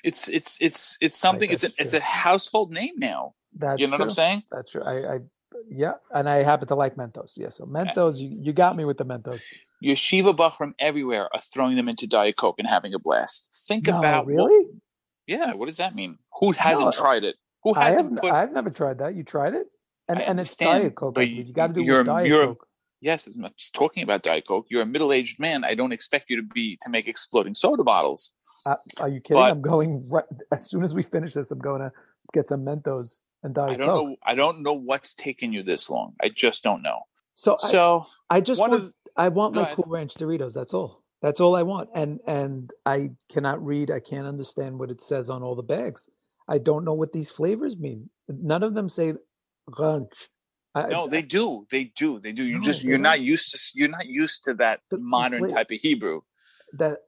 It's 0.03 0.27
it's 0.29 0.57
it's 0.61 0.97
it's 1.01 1.17
something. 1.17 1.49
it's 1.49 1.63
a, 1.63 1.69
that's 1.69 1.79
it's 1.79 1.93
a 1.95 2.01
household 2.01 2.71
name 2.71 2.95
now. 2.97 3.33
That's 3.57 3.79
you 3.81 3.87
know 3.87 3.97
true. 3.97 4.05
what 4.05 4.11
I'm 4.11 4.15
saying? 4.23 4.43
That's 4.51 4.71
true. 4.71 4.83
I, 4.83 5.15
I 5.15 5.19
yeah, 5.69 5.93
and 6.13 6.27
I 6.29 6.43
happen 6.43 6.67
to 6.67 6.75
like 6.75 6.95
Mentos. 6.95 7.33
Yeah, 7.37 7.49
so 7.49 7.65
Mentos, 7.65 8.19
you, 8.19 8.29
you 8.31 8.53
got 8.53 8.75
me 8.75 8.85
with 8.85 8.97
the 8.97 9.05
Mentos. 9.05 9.41
Yeshiva 9.83 10.35
Bachram 10.35 10.73
everywhere 10.79 11.29
are 11.33 11.41
throwing 11.53 11.75
them 11.75 11.89
into 11.89 12.07
Diet 12.07 12.37
Coke 12.37 12.55
and 12.59 12.67
having 12.67 12.93
a 12.93 12.99
blast. 12.99 13.65
Think 13.67 13.87
No, 13.87 13.99
about 13.99 14.25
what- 14.25 14.33
really. 14.35 14.65
yeah, 15.27 15.53
what 15.53 15.65
does 15.65 15.77
that 15.77 15.93
mean? 15.95 16.17
Who 16.39 16.51
hasn't 16.53 16.85
No, 16.87 16.91
tried 16.91 17.23
it? 17.23 17.35
Who 17.63 17.75
I 17.75 17.85
hasn't 17.85 18.11
have, 18.11 18.21
put? 18.21 18.31
I've 18.31 18.51
never 18.51 18.69
tried 18.69 18.99
that. 18.99 19.15
You 19.15 19.23
tried 19.23 19.53
it, 19.53 19.67
and 20.07 20.19
I 20.19 20.21
and 20.23 20.39
it's 20.39 20.55
Diet 20.55 20.95
Coke. 20.95 21.15
but 21.15 21.21
I 21.21 21.23
you- 21.25 21.43
You 21.43 21.53
got 21.53 21.67
to 21.67 21.73
do 21.73 21.81
it 21.81 21.97
with 21.97 22.05
Diet 22.07 22.27
you're- 22.27 22.45
Coke. 22.47 22.67
yes, 23.01 23.27
as 23.27 23.37
much 23.37 23.71
talking 23.73 24.03
about 24.03 24.23
Diet 24.23 24.45
Coke, 24.47 24.67
you're 24.69 24.81
a 24.81 24.85
middle-aged 24.85 25.39
man. 25.39 25.63
I 25.63 25.75
don't 25.75 25.91
expect 25.91 26.29
you 26.29 26.37
to 26.37 26.43
be 26.43 26.77
to 26.81 26.89
make 26.89 27.07
exploding 27.07 27.53
soda 27.53 27.83
bottles. 27.83 28.33
Uh, 28.65 28.75
are 28.97 29.09
you 29.09 29.19
kidding? 29.19 29.41
but- 29.41 29.51
I'm 29.51 29.61
going 29.61 30.07
right 30.09 30.23
as 30.51 30.69
soon 30.69 30.83
as 30.83 30.93
we 30.95 31.03
finish 31.03 31.33
this. 31.33 31.51
I'm 31.51 31.59
going 31.59 31.81
to 31.81 31.91
get 32.31 32.47
some 32.47 32.63
Mentos 32.65 33.21
and 33.43 33.53
Diet 33.53 33.71
I 33.71 33.75
don't 33.77 33.87
Coke. 33.87 34.07
know. 34.09 34.15
I 34.25 34.35
don't 34.35 34.61
know 34.61 34.73
what's 34.73 35.13
taken 35.13 35.51
you 35.51 35.63
this 35.63 35.89
long. 35.89 36.13
I 36.21 36.29
just 36.29 36.63
don't 36.63 36.81
know. 36.81 37.01
So 37.35 37.57
I, 37.61 37.67
So 37.67 38.05
I 38.29 38.41
just 38.41 38.59
want 38.61 38.73
of 38.73 38.93
I 39.17 39.27
want 39.29 39.55
my 39.55 39.63
ahead. 39.63 39.75
Cool 39.75 39.85
Ranch 39.87 40.13
Doritos. 40.15 40.53
That's 40.53 40.73
all. 40.73 41.03
That's 41.21 41.39
all 41.41 41.55
I 41.55 41.63
want. 41.63 41.89
And 41.95 42.19
and 42.27 42.69
I 42.85 43.11
cannot 43.31 43.63
read. 43.65 43.91
I 43.91 43.99
can't 43.99 44.27
understand 44.27 44.79
what 44.79 44.89
it 44.91 45.01
says 45.01 45.29
on 45.29 45.43
all 45.43 45.55
the 45.55 45.63
bags. 45.63 46.07
I 46.47 46.57
don't 46.57 46.83
know 46.85 46.93
what 46.93 47.13
these 47.13 47.31
flavors 47.31 47.77
mean. 47.77 48.09
None 48.27 48.63
of 48.63 48.73
them 48.73 48.89
say 48.89 49.13
ranch. 49.79 50.29
I, 50.75 50.87
no, 50.87 51.07
they 51.07 51.21
do. 51.21 51.65
They 51.69 51.85
do. 51.95 52.19
They 52.19 52.31
do. 52.31 52.43
You 52.43 52.55
No, 52.55 52.61
just 52.61 52.83
you're 52.83 52.97
not 52.97 53.17
don't. 53.17 53.25
used 53.25 53.51
to 53.51 53.59
you're 53.75 53.89
not 53.89 54.07
used 54.07 54.43
to 54.45 54.53
that 54.55 54.79
The- 54.89 54.97
the 54.97 55.03
modern 55.03 55.39
fla- 55.39 55.49
type 55.49 55.71
of 55.71 55.77
Hebrew. 55.79 56.21
that 56.77 56.99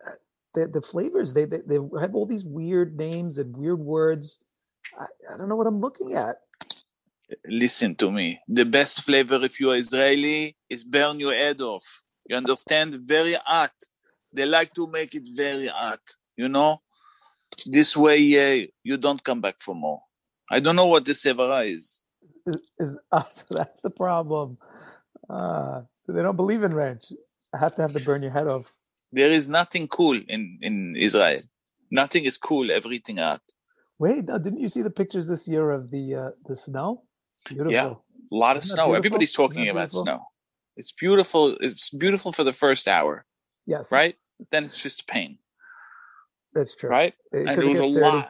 the, 0.54 0.68
the 0.68 0.82
flavors 0.82 1.34
they, 1.34 1.46
they 1.46 1.62
they 1.66 1.80
have 2.00 2.14
all 2.16 2.26
these 2.28 2.46
weird 2.46 2.96
names 2.98 3.38
and 3.40 3.56
weird 3.58 3.80
words. 3.80 4.40
I, 5.00 5.06
I 5.34 5.38
don't 5.38 5.50
know 5.50 5.56
what 5.56 5.68
I'm 5.68 5.80
looking 5.80 6.14
at. 6.14 6.38
Listen 7.48 7.96
to 7.96 8.12
me. 8.12 8.40
The 8.48 8.66
best 8.66 9.02
flavor 9.02 9.44
if 9.44 9.60
you're 9.60 9.76
Israeli 9.76 10.56
is 10.70 10.84
burn 10.84 11.20
your 11.20 11.34
head 11.34 11.62
off. 11.62 12.04
You 12.28 12.38
understand? 12.38 12.96
Very 12.96 13.38
hot. 13.44 13.74
They 14.32 14.46
like 14.46 14.74
to 14.76 14.88
make 14.88 15.16
it 15.16 15.24
very 15.36 15.68
hot. 15.68 16.00
You 16.38 16.50
know, 16.50 16.82
this 17.66 17.96
way 17.96 18.18
uh, 18.18 18.68
you 18.84 18.98
don't 18.98 19.24
come 19.24 19.42
back 19.42 19.56
for 19.60 19.74
more. 19.74 20.02
I 20.52 20.60
don't 20.60 20.76
know 20.76 20.88
what 20.88 21.06
the 21.06 21.16
severa 21.16 21.66
is. 21.66 22.02
Is, 22.46 22.58
is 22.80 22.96
uh, 23.12 23.24
so 23.32 23.46
that's 23.52 23.82
the 23.82 23.90
problem. 23.90 24.58
Uh, 25.30 25.82
so 26.06 26.12
they 26.12 26.22
don't 26.22 26.36
believe 26.36 26.64
in 26.64 26.74
ranch. 26.74 27.06
I 27.54 27.58
have 27.58 27.76
to 27.78 27.82
have 27.82 27.94
to 27.94 28.00
burn 28.04 28.22
your 28.22 28.32
head 28.32 28.48
off. 28.48 28.72
There 29.12 29.32
is 29.32 29.48
nothing 29.48 29.88
cool 29.88 30.20
in 30.28 30.60
in 30.62 30.96
Israel. 30.96 31.42
Nothing 31.90 32.26
is 32.26 32.38
cool. 32.38 32.70
Everything 32.72 33.18
hot. 33.18 33.42
Wait, 34.00 34.26
no, 34.26 34.38
didn't 34.38 34.60
you 34.60 34.68
see 34.68 34.82
the 34.82 34.90
pictures 34.90 35.28
this 35.28 35.48
year 35.48 35.72
of 35.72 35.90
the 35.92 36.16
uh, 36.16 36.30
the 36.46 36.56
snow? 36.56 37.04
Beautiful. 37.50 37.72
Yeah, 37.72 37.94
A 38.32 38.36
lot 38.36 38.58
of 38.58 38.64
Isn't 38.64 38.76
snow. 38.76 38.94
Everybody's 38.94 39.32
talking 39.32 39.70
about 39.70 39.92
snow. 39.92 40.28
It's 40.76 40.92
beautiful. 40.92 41.56
It's 41.62 41.90
beautiful 41.90 42.32
for 42.32 42.44
the 42.44 42.52
first 42.54 42.88
hour, 42.88 43.26
Yes. 43.66 43.92
right? 43.92 44.16
Then 44.52 44.66
it's 44.66 44.82
just 44.82 45.02
a 45.02 45.06
pain, 45.06 45.38
That's 46.54 46.76
true. 46.76 46.90
right? 46.90 47.14
It- 47.32 47.48
and 47.48 47.50
it 47.52 47.58
was 47.58 47.68
a 47.80 47.82
gets 47.84 47.94
30. 47.94 48.00
lot. 48.02 48.30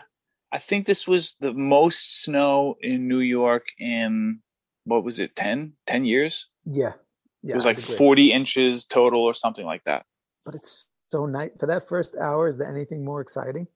I 0.52 0.60
think 0.60 0.86
this 0.86 1.08
was 1.08 1.36
the 1.40 1.54
most 1.54 2.22
snow 2.24 2.76
in 2.82 3.08
New 3.08 3.20
York 3.20 3.66
in 3.80 4.42
what 4.84 5.04
was 5.04 5.20
it, 5.20 5.36
10? 5.36 5.74
10 5.88 6.06
years? 6.06 6.48
Yeah. 6.66 6.94
Yeah. 7.42 7.54
it 7.54 7.56
was 7.56 7.66
like 7.66 7.80
40 7.80 8.32
inches 8.32 8.86
total 8.86 9.22
or 9.24 9.34
something 9.34 9.66
like 9.66 9.84
that. 9.86 10.06
But 10.46 10.54
it's 10.56 10.88
so 11.02 11.26
nice 11.26 11.52
for 11.60 11.66
that 11.66 11.88
first 11.88 12.16
hour. 12.16 12.48
Is 12.48 12.58
there 12.58 12.70
anything 12.70 13.04
more 13.04 13.22
exciting? 13.22 13.68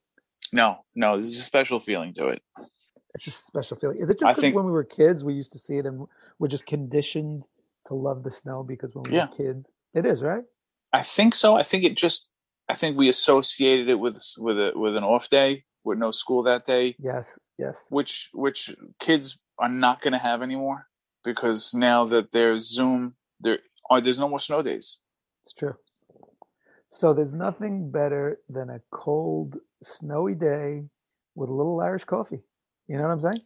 No, 0.51 0.77
no, 0.95 1.13
there's 1.13 1.37
a 1.37 1.41
special 1.43 1.79
feeling 1.79 2.13
to 2.15 2.27
it. 2.29 2.41
It's 3.15 3.23
just 3.25 3.39
a 3.39 3.41
special 3.43 3.77
feeling. 3.77 3.97
Is 3.99 4.09
it 4.09 4.19
just 4.19 4.39
think- 4.39 4.55
when 4.55 4.65
we 4.65 4.71
were 4.71 4.83
kids 4.83 5.23
we 5.23 5.33
used 5.33 5.51
to 5.53 5.59
see 5.59 5.77
it 5.77 5.85
and 5.85 6.07
we're 6.37 6.47
just 6.47 6.65
conditioned 6.65 7.43
to 7.87 7.93
love 7.95 8.23
the 8.23 8.31
snow 8.31 8.63
because 8.63 8.93
when 8.93 9.03
we 9.09 9.15
Yeah. 9.15 9.29
were 9.29 9.35
kids, 9.35 9.69
it 9.93 10.05
is 10.05 10.21
right. 10.21 10.43
I 10.93 11.01
think 11.01 11.33
so. 11.35 11.55
I 11.55 11.63
think 11.63 11.83
it 11.83 11.95
just 11.97 12.29
I 12.67 12.75
think 12.75 12.97
we 12.97 13.09
associated 13.09 13.89
it 13.89 13.95
with 13.95 14.23
with 14.37 14.57
a 14.57 14.71
with 14.75 14.95
an 14.95 15.03
off 15.03 15.27
day, 15.29 15.65
with 15.83 15.97
no 15.97 16.11
school 16.11 16.43
that 16.43 16.65
day, 16.65 16.95
Yes. 16.99 17.37
Yes. 17.57 17.83
which 17.89 18.29
which 18.33 18.75
kids 18.99 19.39
are 19.57 19.69
not 19.69 20.01
going 20.01 20.13
to 20.13 20.19
have 20.19 20.41
anymore 20.43 20.87
because 21.23 21.73
now 21.73 22.05
that 22.05 22.31
there's 22.31 22.69
Zoom, 22.71 23.15
there 23.39 23.59
are 23.89 23.99
there's 24.01 24.19
no 24.19 24.29
more 24.29 24.39
snow 24.39 24.61
days. 24.61 24.99
It's 25.43 25.53
true. 25.53 25.75
So 26.89 27.13
there's 27.13 27.33
nothing 27.33 27.89
better 27.91 28.39
than 28.49 28.69
a 28.69 28.81
cold, 28.91 29.57
snowy 29.83 30.35
day 30.35 30.83
with 31.35 31.49
a 31.49 31.53
little 31.53 31.79
Irish 31.81 32.03
coffee. 32.05 32.41
You 32.87 32.97
know 32.97 33.03
what 33.03 33.11
I'm 33.11 33.19
saying? 33.21 33.41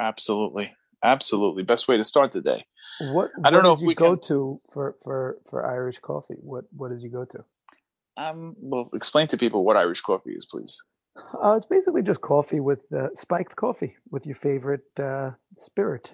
Absolutely, 0.00 0.72
absolutely, 1.04 1.62
best 1.62 1.88
way 1.88 1.96
to 1.96 2.04
start 2.04 2.32
the 2.32 2.40
day. 2.40 2.64
What 3.00 3.30
I 3.44 3.50
don't 3.50 3.62
what 3.62 3.68
know 3.68 3.72
if 3.74 3.80
you 3.80 3.88
we 3.88 3.94
go 3.94 4.16
can- 4.16 4.28
to 4.28 4.60
for 4.72 4.96
for 5.04 5.38
for 5.48 5.66
Irish 5.66 5.98
coffee? 6.00 6.34
What 6.38 6.64
what 6.76 6.90
does 6.90 7.02
you 7.02 7.10
go 7.10 7.24
to? 7.24 7.44
Um, 8.16 8.56
well, 8.58 8.90
explain 8.94 9.28
to 9.28 9.36
people 9.36 9.64
what 9.64 9.76
Irish 9.76 10.00
coffee 10.00 10.32
is, 10.32 10.44
please. 10.46 10.76
Uh, 11.42 11.54
it's 11.56 11.66
basically 11.66 12.02
just 12.02 12.20
coffee 12.20 12.60
with 12.60 12.80
uh, 12.92 13.08
spiked 13.14 13.54
coffee 13.56 13.96
with 14.10 14.26
your 14.26 14.34
favorite 14.36 14.86
uh, 14.98 15.30
spirit. 15.56 16.12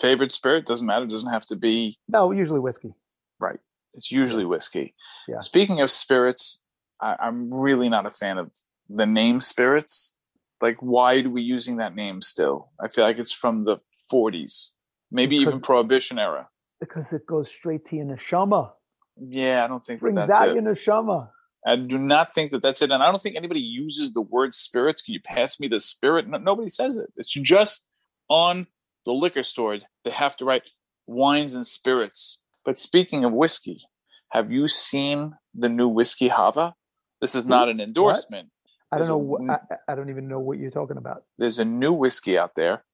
Favorite 0.00 0.32
spirit 0.32 0.66
doesn't 0.66 0.86
matter. 0.86 1.06
Doesn't 1.06 1.32
have 1.32 1.46
to 1.46 1.56
be 1.56 1.96
No, 2.08 2.32
usually 2.32 2.60
whiskey. 2.60 2.94
right. 3.38 3.58
It's 3.94 4.10
usually 4.12 4.44
whiskey. 4.44 4.94
Yeah. 5.26 5.38
Speaking 5.40 5.80
of 5.80 5.90
spirits, 5.90 6.62
I, 7.00 7.16
I'm 7.20 7.52
really 7.54 7.88
not 7.88 8.04
a 8.06 8.10
fan 8.10 8.36
of 8.38 8.50
the 8.88 9.06
name 9.06 9.40
spirits. 9.40 10.16
Like, 10.60 10.76
why 10.80 11.16
are 11.20 11.28
we 11.28 11.42
using 11.42 11.76
that 11.76 11.94
name 11.94 12.22
still? 12.22 12.70
I 12.80 12.88
feel 12.88 13.04
like 13.04 13.18
it's 13.18 13.32
from 13.32 13.64
the 13.64 13.78
40s, 14.12 14.70
maybe 15.10 15.36
even 15.36 15.60
Prohibition 15.60 16.18
era. 16.18 16.48
because 16.80 17.12
it 17.12 17.26
goes 17.26 17.48
straight 17.48 17.86
to 17.86 17.96
your 17.96 18.06
neshama. 18.06 18.72
Yeah, 19.18 19.64
I 19.64 19.66
don't 19.68 19.84
think 19.84 20.00
that 20.00 20.04
Brings 20.04 20.16
that's 20.16 20.40
out 20.40 20.48
it. 20.50 20.54
your 20.54 20.62
neshama. 20.64 21.28
I 21.66 21.76
do 21.76 21.98
not 21.98 22.32
think 22.34 22.52
that 22.52 22.62
that's 22.62 22.80
it, 22.80 22.90
and 22.90 23.02
I 23.02 23.10
don't 23.10 23.20
think 23.20 23.34
anybody 23.36 23.60
uses 23.60 24.12
the 24.12 24.20
word 24.22 24.54
spirits. 24.54 25.02
Can 25.02 25.14
you 25.14 25.20
pass 25.20 25.58
me 25.58 25.66
the 25.68 25.80
spirit? 25.80 26.28
No, 26.28 26.38
nobody 26.38 26.68
says 26.68 26.96
it. 26.96 27.10
It's 27.16 27.32
just 27.32 27.86
on 28.30 28.68
the 29.04 29.12
liquor 29.12 29.42
store. 29.42 29.78
They 30.04 30.10
have 30.10 30.36
to 30.36 30.44
write 30.44 30.62
wines 31.06 31.54
and 31.54 31.66
spirits. 31.66 32.42
But 32.64 32.78
speaking 32.78 33.24
of 33.24 33.32
whiskey, 33.32 33.82
have 34.30 34.50
you 34.52 34.68
seen 34.68 35.34
the 35.54 35.68
new 35.68 35.88
whiskey 35.88 36.28
Hava? 36.28 36.74
This 37.20 37.34
is 37.34 37.46
not 37.46 37.68
an 37.68 37.80
endorsement. 37.80 38.50
I 38.92 38.98
don't 38.98 39.08
know. 39.08 39.16
What, 39.18 39.42
I, 39.50 39.58
I 39.92 39.94
don't 39.94 40.10
even 40.10 40.28
know 40.28 40.38
what 40.40 40.58
you're 40.58 40.70
talking 40.70 40.96
about. 40.96 41.24
There's 41.38 41.58
a 41.58 41.64
new 41.64 41.92
whiskey 41.92 42.38
out 42.38 42.54
there. 42.54 42.84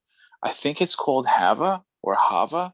I 0.43 0.51
think 0.53 0.81
it's 0.81 0.95
called 0.95 1.27
Hava 1.27 1.83
or 2.03 2.15
Hava, 2.15 2.73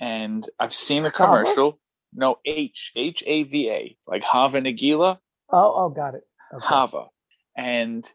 and 0.00 0.46
I've 0.58 0.72
seen 0.74 1.02
the 1.02 1.10
Hava? 1.10 1.24
commercial. 1.24 1.80
No, 2.14 2.36
H 2.44 2.92
H 2.96 3.22
A 3.26 3.42
V 3.44 3.70
A, 3.70 3.96
like 4.06 4.22
Hava 4.24 4.60
Nagila. 4.60 5.18
Oh, 5.52 5.72
oh, 5.76 5.88
got 5.90 6.14
it. 6.14 6.22
Okay. 6.54 6.64
Hava. 6.66 7.06
And 7.56 8.08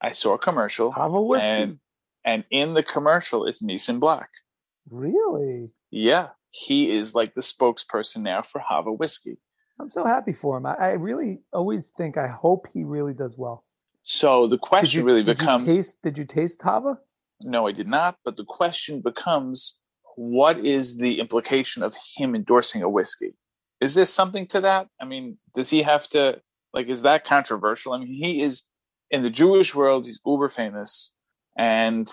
I 0.00 0.12
saw 0.12 0.34
a 0.34 0.38
commercial 0.38 0.92
Hava 0.92 1.20
whiskey. 1.20 1.46
and 1.48 1.78
and 2.24 2.44
in 2.50 2.74
the 2.74 2.82
commercial 2.82 3.46
it's 3.46 3.62
Nissim 3.62 3.98
Black. 4.00 4.28
really? 4.90 5.70
Yeah. 5.90 6.28
He 6.50 6.94
is 6.94 7.14
like 7.14 7.34
the 7.34 7.40
spokesperson 7.40 8.18
now 8.22 8.42
for 8.42 8.60
Hava 8.60 8.92
whiskey. 8.92 9.38
I'm 9.80 9.90
so 9.90 10.04
happy 10.04 10.32
for 10.34 10.58
him. 10.58 10.66
I, 10.66 10.74
I 10.74 10.88
really 10.92 11.40
always 11.52 11.88
think. 11.96 12.16
I 12.18 12.28
hope 12.28 12.68
he 12.74 12.84
really 12.84 13.14
does 13.14 13.36
well. 13.38 13.64
So 14.04 14.46
the 14.48 14.58
question 14.58 15.00
you, 15.00 15.06
really 15.06 15.22
did 15.22 15.38
becomes 15.38 15.70
You 15.70 15.76
taste, 15.82 15.96
did 16.02 16.18
you 16.18 16.24
taste 16.24 16.60
tava? 16.60 16.98
no, 17.44 17.66
I 17.66 17.72
did 17.72 17.88
not, 17.88 18.18
but 18.24 18.36
the 18.36 18.44
question 18.44 19.00
becomes 19.00 19.76
what 20.16 20.64
is 20.64 20.98
the 20.98 21.18
implication 21.20 21.82
of 21.82 21.96
him 22.16 22.34
endorsing 22.34 22.82
a 22.82 22.88
whiskey? 22.88 23.34
Is 23.80 23.94
there 23.94 24.06
something 24.06 24.46
to 24.48 24.60
that? 24.60 24.88
I 25.00 25.04
mean, 25.04 25.38
does 25.54 25.70
he 25.70 25.82
have 25.82 26.08
to 26.10 26.40
like 26.72 26.88
is 26.88 27.02
that 27.02 27.24
controversial? 27.24 27.92
I 27.92 27.98
mean, 27.98 28.08
he 28.08 28.40
is 28.42 28.64
in 29.10 29.22
the 29.22 29.30
Jewish 29.30 29.74
world, 29.74 30.06
he's 30.06 30.18
uber 30.24 30.48
famous, 30.48 31.14
and 31.56 32.10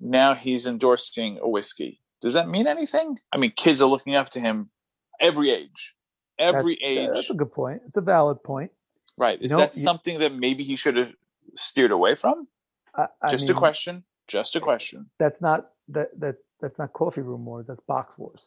now 0.00 0.34
he's 0.34 0.66
endorsing 0.66 1.38
a 1.40 1.48
whiskey. 1.48 2.00
Does 2.20 2.34
that 2.34 2.48
mean 2.48 2.66
anything? 2.66 3.18
I 3.32 3.36
mean, 3.36 3.52
kids 3.56 3.80
are 3.82 3.88
looking 3.88 4.14
up 4.14 4.30
to 4.30 4.40
him 4.40 4.70
every 5.20 5.50
age. 5.50 5.94
Every 6.38 6.74
That's- 6.74 7.08
age. 7.08 7.10
That's 7.14 7.30
a 7.30 7.34
good 7.34 7.52
point. 7.52 7.82
It's 7.86 7.96
a 7.96 8.00
valid 8.00 8.42
point. 8.42 8.70
right. 9.18 9.38
Is 9.40 9.50
that 9.52 9.74
something 9.74 10.18
that 10.20 10.34
maybe 10.34 10.64
he 10.64 10.74
should 10.76 10.96
have 10.96 11.12
steered 11.56 11.90
away 11.92 12.14
from? 12.14 12.48
I, 12.96 13.06
I 13.22 13.30
Just 13.30 13.48
a 13.50 13.54
question. 13.54 14.04
Just 14.28 14.54
a 14.56 14.60
question. 14.60 15.10
That's 15.18 15.40
not 15.40 15.70
that 15.88 16.08
that 16.20 16.36
that's 16.60 16.78
not 16.78 16.92
coffee 16.92 17.20
room 17.22 17.44
wars. 17.44 17.66
That's 17.66 17.80
box 17.80 18.16
wars. 18.18 18.46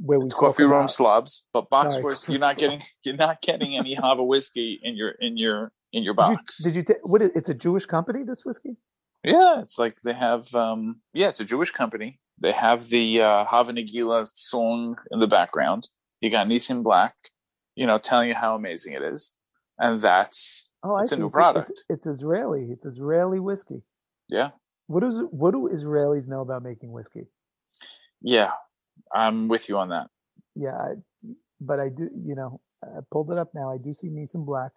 Where 0.00 0.18
we 0.18 0.24
It's 0.24 0.34
coffee 0.34 0.62
room 0.64 0.72
about- 0.72 0.90
slobs, 0.90 1.44
but 1.52 1.68
box 1.70 1.94
Sorry, 1.94 2.02
wars. 2.02 2.24
You're 2.28 2.38
not 2.38 2.56
getting. 2.58 2.80
You're 3.04 3.16
not 3.16 3.42
getting 3.42 3.76
any 3.76 3.94
Hava 3.94 4.24
whiskey 4.24 4.80
in 4.82 4.96
your 4.96 5.10
in 5.20 5.36
your 5.36 5.72
in 5.92 6.02
your 6.02 6.14
Did 6.14 6.28
you, 6.28 6.36
box. 6.36 6.62
did 6.64 6.74
you 6.76 6.84
what? 7.02 7.22
Is, 7.22 7.30
it's 7.34 7.48
a 7.48 7.54
Jewish 7.54 7.86
company. 7.86 8.22
This 8.24 8.44
whiskey. 8.44 8.76
yeah, 9.22 9.60
it's 9.60 9.78
like 9.78 10.00
they 10.02 10.14
have. 10.14 10.52
um 10.54 11.00
Yeah, 11.12 11.28
it's 11.28 11.40
a 11.40 11.44
Jewish 11.44 11.70
company. 11.70 12.18
They 12.40 12.52
have 12.52 12.88
the 12.88 13.20
uh, 13.20 13.44
Hava 13.44 13.72
Nagila 13.72 14.26
song 14.34 14.96
in 15.12 15.20
the 15.20 15.26
background. 15.28 15.88
You 16.20 16.30
got 16.30 16.46
Nissim 16.46 16.82
Black, 16.82 17.14
you 17.76 17.86
know, 17.86 17.98
telling 17.98 18.28
you 18.28 18.34
how 18.34 18.54
amazing 18.56 18.94
it 18.94 19.02
is, 19.02 19.34
and 19.82 20.02
that's 20.02 20.70
Oh, 20.84 20.96
I 20.96 21.02
It's 21.04 21.12
a 21.12 21.16
new 21.18 21.30
product. 21.30 21.70
It's, 21.70 21.84
it's 21.90 22.06
Israeli. 22.08 22.68
It's 22.72 22.86
Israeli 22.86 23.40
whiskey. 23.40 23.82
yeah, 24.30 24.50
What 24.88 25.02
does 25.02 25.20
what 25.30 25.52
do 25.52 25.70
Israelis 25.72 26.28
know 26.28 26.42
about 26.42 26.64
making 26.64 26.92
whiskey? 26.92 27.28
yeah. 28.22 28.52
I'm 29.14 29.48
with 29.48 29.68
you 29.68 29.78
on 29.78 29.90
that. 29.90 30.08
Yeah, 30.56 30.76
I, 30.76 30.94
but 31.60 31.80
I 31.80 31.90
do. 31.90 32.10
You 32.24 32.36
know, 32.36 32.60
I 32.84 33.00
pulled 33.12 33.32
it 33.32 33.38
up 33.38 33.50
now. 33.54 33.72
I 33.72 33.78
do 33.78 33.94
see 33.94 34.10
Nissim 34.10 34.46
Black, 34.46 34.72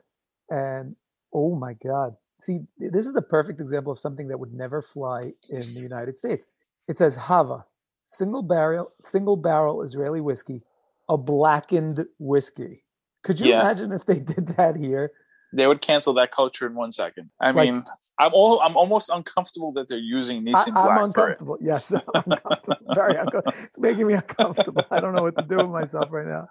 and 0.52 0.96
oh 1.34 1.56
my 1.58 1.76
God! 1.86 2.16
See, 2.42 2.62
this 2.80 3.08
is 3.08 3.18
a 3.18 3.24
perfect 3.24 3.62
example 3.62 3.94
of 3.94 4.00
something 4.00 4.30
that 4.30 4.40
would 4.40 4.54
never 4.54 4.84
fly 4.84 5.22
in 5.50 5.60
the 5.76 5.82
United 5.84 6.18
States. 6.18 6.48
It 6.90 6.98
says 7.00 7.18
Hava, 7.18 7.66
single 8.08 8.44
barrel, 8.44 8.94
single 9.02 9.38
barrel 9.38 9.84
Israeli 9.84 10.22
whiskey, 10.22 10.64
a 11.10 11.18
blackened 11.18 12.06
whiskey. 12.20 12.85
Could 13.26 13.40
you 13.40 13.48
Yeah. 13.48 13.62
imagine 13.62 13.92
if 13.92 14.06
they 14.06 14.20
did 14.20 14.48
that 14.58 14.76
here? 14.76 15.12
They 15.52 15.68
would 15.68 15.82
cancel 15.82 16.14
that 16.16 16.32
culture 16.32 16.66
in 16.68 16.76
one 16.76 16.92
second. 16.92 17.32
I 17.42 17.52
Like- 17.52 17.56
mean, 17.72 17.84
I'm 18.20 18.32
all 18.34 18.60
I'm 18.62 18.78
almost 18.78 19.10
uncomfortable 19.10 19.72
that 19.74 19.88
they're 19.90 19.98
using 19.98 20.38
I, 20.48 20.52
Nissim 20.52 20.68
I'm 20.76 20.86
Black 20.86 20.86
for 20.86 21.00
it. 21.00 21.04
uncomfortable. 21.40 21.58
Yes, 21.62 21.92
I'm 21.94 22.02
uncomfortable. 22.32 22.94
Very 22.94 23.16
uncomfortable. 23.18 23.64
It's 23.64 23.80
making 23.80 24.08
me 24.08 24.14
uncomfortable. 24.14 24.84
I 24.92 25.00
don't 25.00 25.14
know 25.16 25.24
what 25.24 25.36
to 25.38 25.44
do 25.44 25.58
with 25.58 25.70
myself 25.70 26.06
right 26.12 26.28
now. 26.28 26.48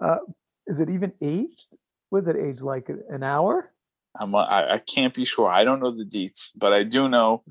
Uh, 0.00 0.18
is 0.66 0.80
it 0.80 0.88
even 0.90 1.12
aged? 1.20 1.68
Was 2.10 2.28
it 2.28 2.36
aged 2.36 2.62
like 2.62 2.88
an 3.10 3.22
hour? 3.22 3.70
I'm, 4.18 4.34
I, 4.34 4.74
I 4.74 4.78
can't 4.78 5.12
be 5.12 5.24
sure. 5.24 5.50
I 5.50 5.64
don't 5.64 5.80
know 5.80 5.90
the 5.90 6.04
deets, 6.04 6.50
but 6.56 6.72
I 6.72 6.84
do 6.84 7.08
know 7.08 7.42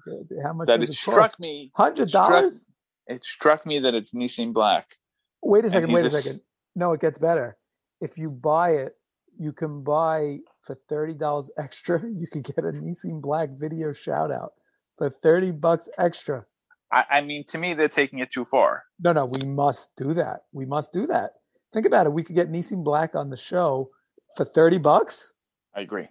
How 0.43 0.53
much 0.53 0.67
that 0.67 0.81
it 0.81 0.89
it 0.89 0.93
struck 0.93 1.37
me. 1.39 1.71
Hundred 1.75 2.09
dollars? 2.09 2.65
It 3.07 3.25
struck 3.25 3.65
me 3.65 3.79
that 3.79 3.93
it's 3.93 4.13
Nissim 4.13 4.53
Black. 4.53 4.95
Wait 5.43 5.65
a 5.65 5.69
second. 5.69 5.91
Wait 5.91 6.05
a 6.05 6.09
second. 6.09 6.41
No, 6.75 6.93
it 6.93 7.01
gets 7.01 7.19
better. 7.19 7.57
If 8.03 8.17
you 8.17 8.29
buy 8.29 8.71
it, 8.71 8.95
you 9.39 9.53
can 9.53 9.81
buy 9.81 10.39
for 10.67 10.75
thirty 10.89 11.13
dollars 11.13 11.49
extra. 11.57 12.01
You 12.03 12.27
could 12.31 12.43
get 12.43 12.59
a 12.59 12.71
Nissim 12.73 13.21
Black 13.21 13.49
video 13.57 13.93
shout 13.93 14.29
out 14.31 14.51
for 14.97 15.09
thirty 15.23 15.51
bucks 15.51 15.87
extra. 15.97 16.45
I, 16.91 17.05
I 17.09 17.21
mean, 17.21 17.45
to 17.47 17.57
me, 17.57 17.73
they're 17.73 17.87
taking 17.87 18.19
it 18.19 18.29
too 18.31 18.43
far. 18.45 18.83
No, 18.99 19.13
no, 19.13 19.25
we 19.25 19.47
must 19.47 19.95
do 19.95 20.13
that. 20.13 20.41
We 20.51 20.65
must 20.65 20.91
do 20.93 21.07
that. 21.07 21.31
Think 21.73 21.85
about 21.87 22.05
it. 22.05 22.11
We 22.13 22.23
could 22.23 22.35
get 22.35 22.51
Nissim 22.51 22.83
Black 22.83 23.15
on 23.15 23.29
the 23.31 23.37
show 23.37 23.89
for 24.37 24.45
30 24.45 24.77
bucks. 24.79 25.31
I 25.75 25.81
agree. 25.81 26.09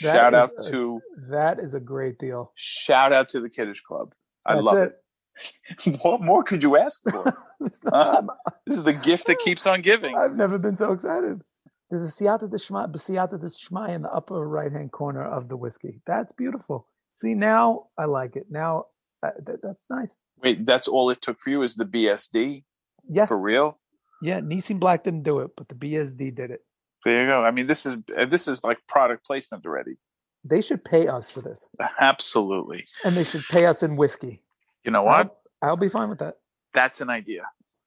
That 0.00 0.12
shout 0.12 0.32
out 0.34 0.52
a- 0.58 0.70
to 0.70 1.00
That 1.28 1.58
is 1.58 1.74
a 1.74 1.80
great 1.80 2.18
deal. 2.18 2.52
shout 2.56 3.12
out 3.12 3.28
to 3.30 3.40
the 3.40 3.50
Kiddish 3.50 3.82
Club. 3.82 4.14
I 4.46 4.54
That's 4.54 4.64
love 4.64 4.78
it. 4.78 5.01
what 6.02 6.20
more 6.20 6.42
could 6.42 6.62
you 6.62 6.76
ask 6.76 7.02
for? 7.02 7.36
Huh? 7.88 8.22
This 8.66 8.76
is 8.76 8.82
the 8.82 8.92
gift 8.92 9.28
that 9.28 9.38
keeps 9.38 9.68
on 9.68 9.82
giving. 9.82 10.16
I've 10.18 10.34
never 10.34 10.58
been 10.58 10.74
so 10.74 10.90
excited. 10.92 11.42
There's 11.90 12.02
a 12.02 12.12
Siyata 12.12 12.50
Dishmaya, 12.50 12.90
Siyata 12.92 13.94
in 13.94 14.02
the 14.02 14.10
upper 14.12 14.48
right 14.48 14.72
hand 14.72 14.90
corner 14.90 15.24
of 15.24 15.48
the 15.48 15.56
whiskey. 15.56 16.00
That's 16.04 16.32
beautiful. 16.32 16.88
See, 17.18 17.34
now 17.34 17.84
I 17.96 18.06
like 18.06 18.34
it. 18.34 18.46
Now 18.50 18.86
uh, 19.22 19.30
th- 19.46 19.60
that's 19.62 19.84
nice. 19.88 20.18
Wait, 20.42 20.66
that's 20.66 20.88
all 20.88 21.10
it 21.10 21.22
took 21.22 21.38
for 21.38 21.50
you 21.50 21.62
is 21.62 21.76
the 21.76 21.84
BSD 21.84 22.64
Yeah, 23.08 23.26
for 23.26 23.38
real? 23.38 23.78
yeah. 24.22 24.40
Nissim 24.40 24.80
Black 24.80 25.04
didn't 25.04 25.22
do 25.22 25.38
it, 25.38 25.52
but 25.56 25.68
the 25.68 25.76
BSD 25.76 26.34
did 26.34 26.50
it. 26.50 26.62
There 27.04 27.22
you 27.22 27.28
go. 27.28 27.44
I 27.44 27.52
mean, 27.52 27.68
this 27.68 27.86
is 27.86 27.96
uh, 28.18 28.24
this 28.26 28.48
is 28.48 28.64
like 28.64 28.78
product 28.88 29.24
placement 29.24 29.66
already. 29.66 29.98
They 30.44 30.62
should 30.62 30.84
pay 30.84 31.06
us 31.06 31.30
for 31.30 31.42
this, 31.42 31.68
Absolutely. 32.00 32.86
and 33.04 33.16
they 33.16 33.22
should 33.24 33.44
pay 33.44 33.66
us 33.66 33.84
in 33.84 33.94
whiskey. 33.94 34.42
You 34.84 34.90
know 34.92 35.02
what? 35.02 35.36
I'll, 35.62 35.70
I'll 35.70 35.76
be 35.76 35.88
fine 35.88 36.08
with 36.08 36.18
that. 36.18 36.38
That's 36.74 37.00
an 37.00 37.10
idea. 37.10 37.42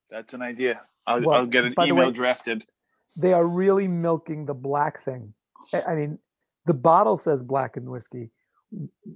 That's 0.10 0.34
an 0.34 0.42
idea. 0.42 0.82
I'll, 1.08 1.22
Well, 1.22 1.40
I'll 1.40 1.46
get 1.46 1.66
an 1.66 1.74
email 1.80 2.08
way- 2.08 2.12
drafted. 2.12 2.66
they 3.22 3.34
are 3.34 3.46
really 3.46 3.88
milking 3.88 4.46
the 4.46 4.54
black 4.54 5.04
thing. 5.04 5.34
I 5.88 5.96
mean, 5.96 6.20
the 6.66 6.74
bottle 6.74 7.18
says 7.18 7.42
blackened 7.42 7.90
whiskey. 7.90 8.32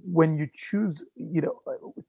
When 0.04 0.36
you 0.36 0.48
choose, 0.54 1.04
you 1.16 1.40
know, 1.42 1.60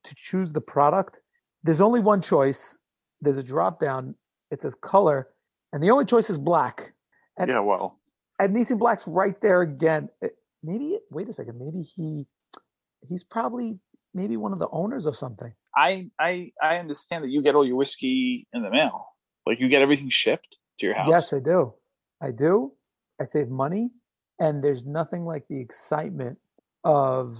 to 0.04 0.16
choose 0.16 0.52
the 0.54 0.62
product, 0.62 1.18
there's 1.64 1.82
only 1.82 2.00
one 2.00 2.22
choice. 2.22 2.78
There's 3.22 3.38
a 3.38 3.44
drop 3.44 3.80
down. 3.80 4.16
It 4.52 4.62
says 4.62 4.76
color, 4.76 5.30
and 5.74 5.82
the 5.82 5.92
only 5.92 6.06
choice 6.06 6.30
is 6.30 6.38
black. 6.38 6.94
And 7.38 7.50
Yeah, 7.50 7.60
well, 7.60 8.00
and 8.40 8.56
Nissim 8.56 8.78
Black's 8.80 9.08
right 9.08 9.40
there 9.42 9.62
again. 9.62 10.10
Uh, 10.24 10.28
Maybe 10.64 10.98
wait 11.10 11.28
a 11.28 11.34
second. 11.34 11.58
Maybe 11.60 11.82
he 11.82 12.26
he's 13.08 13.24
probably 13.24 13.80
maybe 14.14 14.38
one 14.38 14.54
of 14.54 14.60
the 14.60 14.68
owners 14.72 15.06
of 15.08 15.16
something. 15.16 15.52
I 15.76 16.10
I 16.20 16.52
I 16.62 16.78
understand 16.78 17.24
that 17.24 17.30
you 17.30 17.42
get 17.42 17.56
all 17.56 17.66
your 17.66 17.76
whiskey 17.78 18.48
in 18.54 18.64
the 18.64 18.70
mail. 18.70 19.08
Like 19.46 19.60
you 19.60 19.70
get 19.70 19.82
everything 19.82 20.10
shipped 20.10 20.58
to 20.80 20.86
your 20.86 20.96
house. 20.96 21.10
Yes, 21.10 21.34
I 21.34 21.40
do. 21.40 21.74
I 22.22 22.32
do. 22.32 22.74
I 23.20 23.26
save 23.26 23.50
money, 23.50 23.90
and 24.40 24.64
there's 24.64 24.86
nothing 24.86 25.26
like 25.26 25.44
the 25.50 25.60
excitement 25.60 26.38
of 26.84 27.38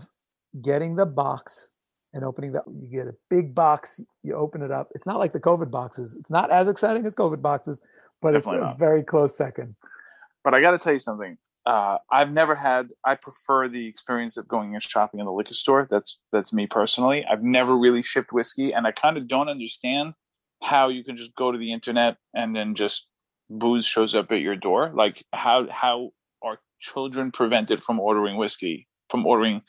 getting 0.62 0.96
the 0.96 1.06
box 1.06 1.70
and 2.14 2.24
opening 2.24 2.52
the. 2.54 2.62
You 2.68 2.88
get 2.90 3.08
a 3.08 3.16
big 3.30 3.54
box. 3.54 4.00
You 4.24 4.36
open 4.36 4.62
it 4.62 4.72
up. 4.72 4.90
It's 4.96 5.06
not 5.06 5.20
like 5.20 5.34
the 5.34 5.40
COVID 5.40 5.70
boxes. 5.72 6.16
It's 6.16 6.30
not 6.30 6.52
as 6.52 6.68
exciting 6.68 7.06
as 7.06 7.16
COVID 7.16 7.42
boxes, 7.42 7.82
but 8.22 8.32
Definitely 8.32 8.54
it's 8.60 8.62
a 8.62 8.66
not. 8.68 8.80
very 8.80 9.04
close 9.04 9.36
second. 9.38 9.76
But 10.44 10.54
I 10.54 10.62
got 10.62 10.72
to 10.72 10.80
tell 10.80 10.94
you 10.94 11.00
something. 11.00 11.38
Uh, 11.66 11.98
I've 12.12 12.32
never 12.32 12.56
had. 12.56 12.90
I 13.06 13.16
prefer 13.16 13.68
the 13.68 13.88
experience 13.88 14.36
of 14.38 14.48
going 14.48 14.74
and 14.74 14.82
shopping 14.82 15.20
in 15.20 15.26
the 15.26 15.32
liquor 15.32 15.54
store. 15.54 15.88
That's 15.90 16.20
that's 16.32 16.52
me 16.52 16.66
personally. 16.66 17.24
I've 17.30 17.44
never 17.44 17.78
really 17.78 18.02
shipped 18.02 18.34
whiskey, 18.34 18.72
and 18.72 18.88
I 18.88 18.92
kind 18.92 19.18
of 19.18 19.28
don't 19.28 19.50
understand 19.50 20.14
how 20.64 20.90
you 20.90 21.04
can 21.04 21.18
just 21.18 21.36
go 21.36 21.52
to 21.52 21.58
the 21.58 21.72
internet 21.72 22.18
and 22.36 22.56
then 22.56 22.76
just 22.76 23.08
booze 23.50 23.86
shows 23.86 24.16
up 24.16 24.32
at 24.32 24.42
your 24.42 24.56
door. 24.56 24.92
Like 24.96 25.24
how 25.34 25.68
how 25.70 26.12
are 26.42 26.60
children 26.80 27.32
prevented 27.32 27.84
from 27.84 28.00
ordering 28.00 28.38
whiskey, 28.38 28.88
from 29.10 29.26
ordering 29.26 29.62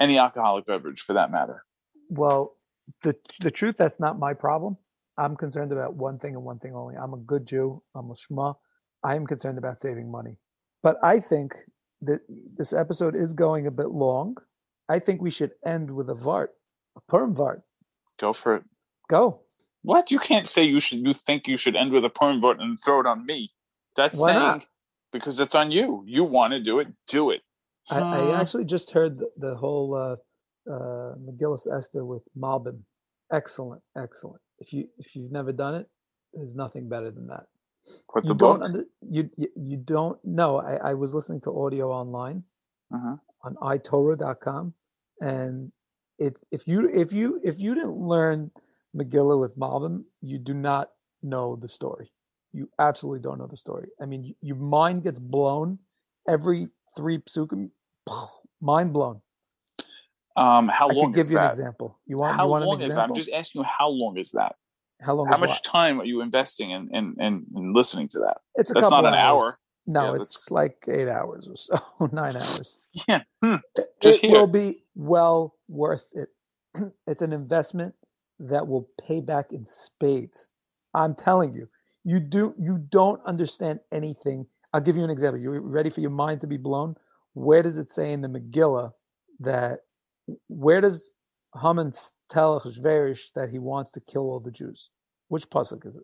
any 0.00 0.18
alcoholic 0.18 0.66
beverage 0.66 1.00
for 1.00 1.12
that 1.12 1.30
matter? 1.30 1.64
Well, 2.08 2.56
the 3.02 3.14
the 3.40 3.50
truth 3.50 3.74
that's 3.78 4.00
not 4.00 4.18
my 4.18 4.32
problem. 4.32 4.78
I'm 5.18 5.36
concerned 5.36 5.72
about 5.72 5.94
one 5.94 6.18
thing 6.18 6.36
and 6.36 6.44
one 6.44 6.58
thing 6.58 6.74
only. 6.74 6.94
I'm 6.94 7.12
a 7.12 7.18
good 7.18 7.44
Jew. 7.44 7.82
I'm 7.94 8.10
a 8.10 8.14
shma. 8.14 8.54
I 9.02 9.16
am 9.16 9.26
concerned 9.26 9.58
about 9.58 9.80
saving 9.80 10.10
money. 10.10 10.38
But 10.82 10.96
I 11.02 11.20
think 11.20 11.54
that 12.02 12.20
this 12.56 12.72
episode 12.72 13.14
is 13.16 13.32
going 13.32 13.66
a 13.66 13.70
bit 13.70 13.88
long. 13.90 14.36
I 14.88 14.98
think 14.98 15.20
we 15.20 15.30
should 15.30 15.52
end 15.66 15.90
with 15.90 16.08
a 16.08 16.14
vart, 16.14 16.48
a 16.96 17.00
perm 17.08 17.34
vart. 17.34 17.62
Go 18.18 18.32
for 18.32 18.56
it. 18.56 18.64
Go. 19.10 19.40
What 19.82 20.10
you 20.10 20.18
can't 20.18 20.48
say 20.48 20.64
you 20.64 20.80
should. 20.80 21.00
You 21.00 21.14
think 21.14 21.46
you 21.46 21.56
should 21.56 21.76
end 21.76 21.92
with 21.92 22.04
a 22.04 22.10
perm 22.10 22.40
vote 22.40 22.60
and 22.60 22.78
throw 22.82 23.00
it 23.00 23.06
on 23.06 23.26
me? 23.26 23.52
That's 23.96 24.18
Why 24.20 24.28
saying 24.28 24.38
not? 24.38 24.66
because 25.12 25.40
it's 25.40 25.54
on 25.54 25.70
you. 25.70 26.02
You 26.06 26.24
want 26.24 26.52
to 26.52 26.60
do 26.60 26.78
it, 26.78 26.88
do 27.08 27.30
it. 27.30 27.42
I, 27.90 28.00
Hmm. 28.00 28.04
I 28.32 28.40
actually 28.40 28.64
just 28.64 28.90
heard 28.90 29.18
the, 29.18 29.30
the 29.38 29.54
whole 29.54 29.94
uh, 29.94 30.16
uh, 30.70 31.14
Megillas 31.16 31.66
Esther 31.74 32.04
with 32.04 32.22
Malbim. 32.36 32.80
Excellent, 33.32 33.82
excellent. 33.96 34.40
If 34.58 34.72
you 34.72 34.88
if 34.98 35.14
you've 35.14 35.32
never 35.32 35.52
done 35.52 35.74
it, 35.74 35.86
there's 36.32 36.54
nothing 36.54 36.88
better 36.88 37.10
than 37.10 37.26
that. 37.28 37.44
You 38.22 38.28
the 38.30 38.34
don't 38.34 38.58
book? 38.58 38.62
under, 38.64 38.84
you, 39.02 39.30
you 39.36 39.48
you 39.56 39.76
don't 39.78 40.18
know. 40.24 40.58
I, 40.58 40.90
I 40.90 40.94
was 40.94 41.14
listening 41.14 41.40
to 41.42 41.50
audio 41.58 41.90
online 41.92 42.42
Mhm. 42.92 43.20
on 43.44 43.54
iTorah.com, 43.56 44.74
and 45.20 45.72
it 46.18 46.36
if 46.50 46.66
you 46.66 46.88
if 46.92 47.12
you 47.12 47.40
if 47.44 47.58
you 47.58 47.74
didn't 47.74 47.96
learn 47.96 48.50
Megillah 48.96 49.40
with 49.40 49.56
Malbim, 49.56 50.04
you 50.22 50.38
do 50.38 50.54
not 50.54 50.90
know 51.22 51.56
the 51.56 51.68
story. 51.68 52.10
You 52.52 52.68
absolutely 52.78 53.20
don't 53.20 53.38
know 53.38 53.46
the 53.46 53.56
story. 53.56 53.88
I 54.00 54.06
mean, 54.06 54.22
y- 54.22 54.34
your 54.40 54.56
mind 54.56 55.04
gets 55.04 55.18
blown 55.18 55.78
every 56.26 56.68
three 56.96 57.18
psukim. 57.18 57.70
Mind 58.60 58.92
blown. 58.92 59.20
Um, 60.36 60.66
how 60.68 60.88
I 60.88 60.92
long 60.92 61.12
give 61.12 61.20
is 61.22 61.30
you 61.30 61.36
an 61.36 61.42
that? 61.44 61.50
example. 61.50 61.98
You 62.06 62.18
want? 62.18 62.36
How 62.36 62.44
you 62.46 62.50
want 62.50 62.64
long 62.64 62.80
an 62.80 62.86
is 62.86 62.94
that? 62.96 63.10
I'm 63.10 63.14
just 63.14 63.30
asking 63.30 63.60
you. 63.62 63.66
How 63.78 63.88
long 63.88 64.16
is 64.16 64.32
that? 64.32 64.56
How 65.00 65.14
long? 65.14 65.26
How 65.28 65.38
much 65.38 65.50
what? 65.50 65.64
time 65.64 66.00
are 66.00 66.04
you 66.04 66.20
investing 66.20 66.70
in 66.70 66.88
in, 66.92 67.14
in, 67.20 67.46
in 67.54 67.72
listening 67.72 68.08
to 68.08 68.18
that? 68.20 68.38
It's 68.56 68.70
a 68.70 68.74
that's 68.74 68.90
not 68.90 69.04
an 69.06 69.14
hour. 69.14 69.56
No, 69.86 70.14
Yeah, 70.14 70.20
it's 70.20 70.34
that's- 70.44 70.50
like 70.50 70.76
eight 70.88 71.08
hours 71.08 71.48
or 71.48 71.56
so, 71.56 71.78
nine 72.12 72.36
hours. 72.42 72.80
Yeah. 73.08 73.22
Hmm. 73.42 73.56
It- 73.76 73.88
Just 74.00 74.22
it 74.24 74.28
here. 74.28 74.38
will 74.38 74.46
be 74.46 74.82
well 74.94 75.54
worth 75.68 76.04
it. 76.14 76.28
It's 77.06 77.22
an 77.22 77.32
investment 77.32 77.94
that 78.40 78.66
will 78.68 78.88
pay 79.06 79.20
back 79.20 79.52
in 79.52 79.66
spades. 79.66 80.48
I'm 80.94 81.14
telling 81.14 81.52
you, 81.54 81.68
you 82.04 82.20
do 82.20 82.54
you 82.58 82.78
don't 82.90 83.20
understand 83.26 83.80
anything. 83.92 84.46
I'll 84.72 84.80
give 84.80 84.96
you 84.96 85.04
an 85.04 85.10
example. 85.10 85.40
You 85.40 85.50
ready 85.60 85.90
for 85.90 86.00
your 86.00 86.10
mind 86.10 86.40
to 86.42 86.46
be 86.46 86.56
blown? 86.58 86.94
Where 87.34 87.62
does 87.62 87.78
it 87.78 87.90
say 87.90 88.12
in 88.12 88.20
the 88.20 88.28
Megillah 88.28 88.92
that 89.40 89.80
where 90.48 90.80
does 90.80 91.12
Haman 91.60 91.92
tell 92.30 92.60
Achashverosh 92.60 93.20
that 93.34 93.50
he 93.50 93.58
wants 93.58 93.90
to 93.92 94.00
kill 94.00 94.22
all 94.22 94.40
the 94.40 94.50
Jews? 94.50 94.90
Which 95.28 95.48
pasuk 95.50 95.86
is 95.86 95.96
it? 95.96 96.02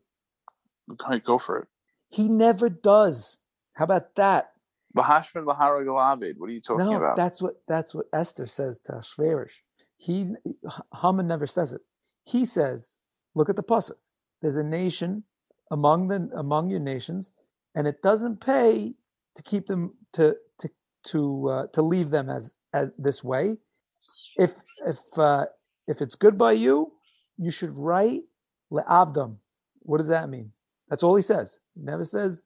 Go- 0.96 1.18
Go 1.18 1.38
for 1.38 1.58
it. 1.60 1.68
He 2.10 2.28
never 2.28 2.68
does. 2.68 3.40
How 3.74 3.84
about 3.84 4.14
that? 4.16 4.52
Bahashman 4.96 5.44
Bahara 5.44 5.84
Galavid. 5.84 6.34
What 6.38 6.50
are 6.50 6.52
you 6.52 6.60
talking 6.60 6.86
no, 6.86 6.96
about? 6.96 7.16
that's 7.16 7.42
what 7.42 7.54
that's 7.66 7.94
what 7.94 8.06
Esther 8.12 8.46
says 8.46 8.78
to 8.86 8.92
Achashverosh. 8.92 9.52
He 9.96 10.34
Haman 11.00 11.26
never 11.26 11.46
says 11.46 11.72
it. 11.72 11.80
He 12.24 12.44
says 12.44 12.98
Look 13.34 13.48
at 13.48 13.56
the 13.56 13.62
pasuk. 13.62 13.96
There's 14.40 14.56
a 14.56 14.64
nation 14.64 15.24
among 15.70 16.08
the 16.08 16.28
among 16.36 16.70
your 16.70 16.80
nations, 16.80 17.32
and 17.74 17.86
it 17.86 18.02
doesn't 18.02 18.40
pay 18.40 18.94
to 19.34 19.42
keep 19.42 19.66
them 19.66 19.94
to 20.12 20.36
to 20.60 20.70
to 21.04 21.48
uh, 21.48 21.66
to 21.72 21.82
leave 21.82 22.10
them 22.10 22.30
as 22.30 22.54
as 22.72 22.90
this 22.98 23.24
way. 23.24 23.56
If 24.36 24.52
if 24.86 24.98
uh, 25.18 25.46
if 25.88 26.02
it's 26.02 26.16
good 26.16 26.38
by 26.38 26.52
you, 26.52 26.92
you 27.38 27.50
should 27.52 27.76
write 27.78 28.22
le'abdam. 28.72 29.36
What 29.80 29.98
does 29.98 30.08
that 30.08 30.30
mean? 30.30 30.52
That's 30.90 31.02
all 31.02 31.16
he 31.16 31.22
says. 31.22 31.60
He 31.74 31.82
never 31.82 32.04
says. 32.04 32.42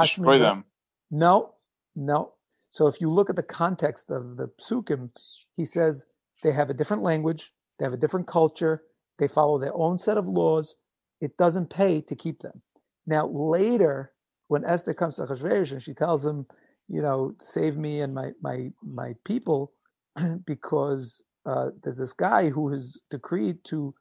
Destroy 0.00 0.38
them. 0.38 0.64
No, 1.10 1.54
no. 1.96 2.34
So 2.70 2.88
if 2.88 3.00
you 3.00 3.10
look 3.10 3.30
at 3.30 3.36
the 3.36 3.42
context 3.44 4.10
of 4.10 4.36
the 4.36 4.50
psukim, 4.60 5.10
he 5.56 5.64
says 5.64 6.06
they 6.42 6.52
have 6.52 6.70
a 6.70 6.74
different 6.74 7.02
language, 7.04 7.52
they 7.78 7.86
have 7.86 7.94
a 7.94 7.98
different 7.98 8.28
culture, 8.28 8.82
they 9.18 9.28
follow 9.28 9.58
their 9.58 9.74
own 9.74 9.98
set 9.98 10.18
of 10.18 10.28
laws. 10.28 10.76
It 11.20 11.38
doesn't 11.38 11.70
pay 11.70 12.02
to 12.02 12.16
keep 12.16 12.40
them. 12.42 12.62
Now 13.06 13.28
later, 13.28 14.12
when 14.48 14.64
Esther 14.66 14.94
comes 14.94 15.16
to 15.16 15.22
Achashverosh 15.22 15.72
and 15.72 15.82
she 15.82 15.94
tells 15.94 16.26
him, 16.26 16.46
you 16.88 17.02
know, 17.02 17.34
save 17.40 17.76
me 17.78 18.00
and 18.02 18.14
my 18.14 18.32
my 18.42 18.70
my 18.84 19.14
people, 19.24 19.72
because 20.46 21.24
uh, 21.46 21.70
there's 21.82 21.96
this 21.98 22.12
guy 22.12 22.50
who 22.50 22.70
has 22.70 22.98
decreed 23.10 23.58
to 23.64 23.94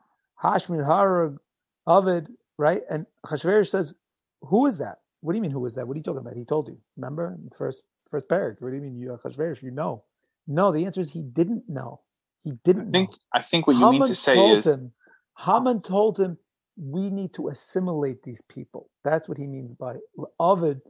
Hashmin 0.43 0.85
Harag 0.85 1.37
Ovid, 1.87 2.27
right? 2.57 2.81
And 2.89 3.05
Achashverosh 3.25 3.69
says, 3.69 3.93
who 4.41 4.65
is 4.65 4.77
that? 4.79 4.99
What 5.21 5.33
do 5.33 5.37
you 5.37 5.41
mean, 5.41 5.51
who 5.51 5.65
is 5.65 5.75
that? 5.75 5.87
What 5.87 5.95
are 5.95 5.97
you 5.97 6.03
talking 6.03 6.21
about? 6.21 6.35
He 6.35 6.45
told 6.45 6.67
you. 6.67 6.77
Remember, 6.97 7.35
in 7.37 7.49
the 7.49 7.55
first 7.55 7.83
first 8.11 8.29
paragraph. 8.29 8.61
What 8.61 8.69
do 8.69 8.75
you 8.75 8.81
mean, 8.81 8.97
you 8.97 9.09
Achashverosh? 9.09 9.61
You 9.63 9.71
know? 9.71 10.03
No, 10.47 10.71
the 10.71 10.85
answer 10.85 11.01
is 11.01 11.11
he 11.11 11.23
didn't 11.23 11.63
know. 11.67 12.01
He 12.43 12.53
didn't 12.63 12.89
I 12.89 12.91
think 12.91 13.09
know. 13.11 13.17
I 13.33 13.41
think 13.41 13.67
what 13.67 13.75
you 13.77 13.89
mean 13.91 14.03
to 14.05 14.15
say 14.15 14.37
is 14.51 14.67
him, 14.67 14.91
Haman 15.37 15.81
told 15.81 16.19
him, 16.19 16.37
we 16.77 17.09
need 17.09 17.33
to 17.35 17.47
assimilate 17.49 18.21
these 18.23 18.41
people. 18.41 18.89
That's 19.03 19.27
what 19.29 19.37
he 19.37 19.47
means 19.47 19.73
by 19.73 19.95
Ovid. 20.39 20.81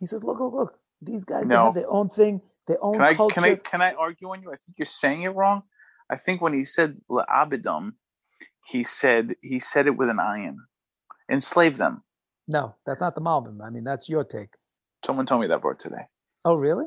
He 0.00 0.06
says, 0.06 0.22
look, 0.24 0.40
look, 0.40 0.52
look. 0.52 0.78
These 1.00 1.24
guys 1.24 1.42
they 1.42 1.48
No. 1.54 1.66
have 1.66 1.74
their 1.74 1.90
own 1.90 2.10
thing, 2.10 2.40
their 2.66 2.82
own 2.84 2.94
can 2.94 3.02
I 3.02 3.14
culture. 3.14 3.34
can 3.34 3.44
I 3.44 3.54
can 3.54 3.80
I 3.82 3.92
argue 3.92 4.30
on 4.30 4.42
you? 4.42 4.52
I 4.52 4.56
think 4.56 4.78
you're 4.78 4.86
saying 4.86 5.22
it 5.22 5.28
wrong. 5.28 5.62
I 6.10 6.16
think 6.16 6.40
when 6.40 6.52
he 6.54 6.64
said 6.64 7.00
Abidum, 7.10 7.92
he 8.66 8.82
said 8.84 9.34
he 9.42 9.58
said 9.58 9.86
it 9.86 9.96
with 9.96 10.08
an 10.08 10.16
ayin. 10.18 10.56
Enslave 11.30 11.76
them. 11.76 12.02
No, 12.46 12.74
that's 12.86 13.00
not 13.00 13.14
the 13.14 13.20
Malbim. 13.20 13.58
I 13.64 13.70
mean, 13.70 13.84
that's 13.84 14.08
your 14.08 14.24
take. 14.24 14.50
Someone 15.04 15.26
told 15.26 15.42
me 15.42 15.48
that 15.48 15.62
word 15.62 15.78
today. 15.80 16.06
Oh, 16.44 16.54
really? 16.54 16.86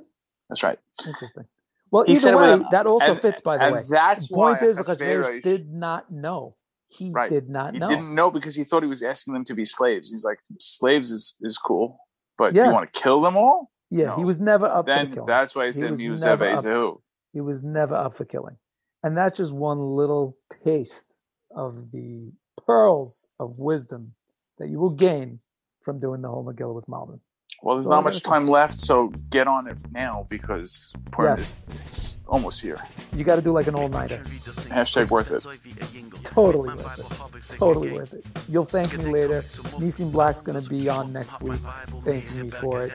That's 0.50 0.64
right. 0.64 0.80
Interesting. 1.06 1.46
Well, 1.92 2.04
He 2.06 2.14
either 2.14 2.36
way, 2.38 2.52
with 2.54 2.62
a- 2.62 2.68
that 2.72 2.88
also 2.88 3.12
and- 3.12 3.22
fits, 3.22 3.42
by 3.42 3.58
the 3.58 3.64
and 3.66 3.76
way. 3.76 3.82
that's 3.90 4.28
the 4.30 4.34
point 4.36 4.62
why 4.62 4.68
is, 4.68 4.80
Achashverosh 4.80 5.42
did 5.44 5.70
not 5.72 6.10
know. 6.12 6.56
He 6.88 7.12
Right. 7.12 7.30
did 7.30 7.50
not 7.50 7.74
He 7.74 7.80
know. 7.80 7.88
didn't 7.90 8.16
know 8.16 8.32
because 8.32 8.56
he 8.56 8.64
thought 8.64 8.82
he 8.84 8.90
was 8.90 9.04
asking 9.04 9.34
them 9.34 9.46
to 9.46 9.54
be 9.54 9.66
slaves. 9.66 10.10
He's 10.10 10.24
like, 10.26 10.40
slaves 10.60 11.12
is, 11.12 11.36
is 11.42 11.58
cool, 11.58 12.00
but 12.38 12.54
Yeah. 12.56 12.68
you 12.68 12.74
want 12.74 12.92
to 12.92 13.00
kill 13.00 13.22
them 13.22 13.38
all? 13.38 13.70
yeah, 13.90 14.16
he 14.16 14.24
was 14.26 14.40
never 14.40 14.66
up 14.66 14.86
for 14.86 14.92
Then 14.94 15.10
the 15.10 15.16
killing. 15.16 15.28
that's 15.28 15.54
why 15.54 15.64
he 15.66 15.68
He 15.68 15.74
said 15.74 15.92
was 15.92 16.00
Musev 16.00 16.26
never 16.26 16.46
up- 16.90 17.02
He 17.34 17.42
was 17.42 17.62
never 17.64 17.96
up 17.96 18.16
for 18.16 18.26
killing. 18.26 18.58
And 19.04 19.18
that's 19.18 19.38
just 19.38 19.52
one 19.54 19.80
little 19.96 20.38
taste 20.64 21.06
of 21.56 21.92
the 21.92 22.32
pearls 22.66 23.28
of 23.40 23.58
wisdom 23.58 24.14
that 24.60 24.70
you 24.70 24.80
will 24.80 24.92
gain 24.92 25.40
from 25.82 26.00
doing 26.00 26.22
the 26.22 26.28
whole 26.30 26.46
Megillah 26.46 26.76
with 26.76 26.86
Malbim. 26.86 27.20
Well, 27.64 27.76
there's 27.76 27.88
Well, 27.88 27.98
not 27.98 28.04
much 28.06 28.24
time 28.24 28.48
left, 28.48 28.80
so 28.80 29.10
get 29.30 29.48
on 29.48 29.68
it 29.68 29.78
now 29.92 30.26
because 30.30 30.94
Purim 31.12 31.38
Yes. 31.38 31.56
is 31.74 32.16
almost 32.28 32.62
here. 32.62 32.78
You 33.14 33.24
got 33.24 33.36
to 33.36 33.42
do 33.42 33.52
like 33.52 33.68
an 33.68 33.76
all-nighter. 33.76 34.18
Hashtag 34.70 35.10
worth 35.10 35.32
it. 35.32 35.44
Totally 36.24 36.70
worth 36.70 37.00
it. 37.00 37.58
Totally 37.58 37.94
worth 37.94 38.14
it. 38.14 38.26
You'll 38.48 38.66
thank 38.66 38.98
me 38.98 39.06
later. 39.06 39.42
Nissim 39.80 40.12
Black's 40.12 40.42
going 40.42 40.60
to 40.62 40.70
be 40.70 40.88
on 40.90 41.12
next 41.12 41.42
week. 41.42 41.60
Thank 42.04 42.34
me 42.36 42.50
for 42.50 42.84
it. 42.84 42.94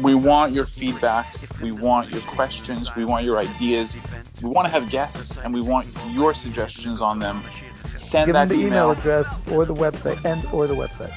We 0.00 0.14
want 0.14 0.52
your 0.52 0.66
feedback. 0.66 1.26
We 1.60 1.72
want 1.72 2.10
your 2.10 2.22
questions. 2.22 2.94
We 2.96 3.04
want 3.04 3.24
your 3.24 3.38
ideas. 3.38 3.96
We 4.42 4.50
want 4.50 4.66
to 4.68 4.72
have 4.72 4.90
guests, 4.90 5.38
and 5.38 5.54
we 5.54 5.62
want 5.62 5.86
your 6.10 6.34
suggestions 6.34 7.00
on 7.00 7.18
them. 7.18 7.42
Send 7.90 8.26
Give 8.26 8.34
them 8.34 8.48
that 8.48 8.54
the 8.54 8.60
email 8.60 8.66
email. 8.66 8.90
address 8.90 9.40
or 9.50 9.64
the 9.64 9.72
website 9.74 10.22
and 10.24 10.44
or 10.52 10.66
the 10.66 10.74
website. 10.74 11.12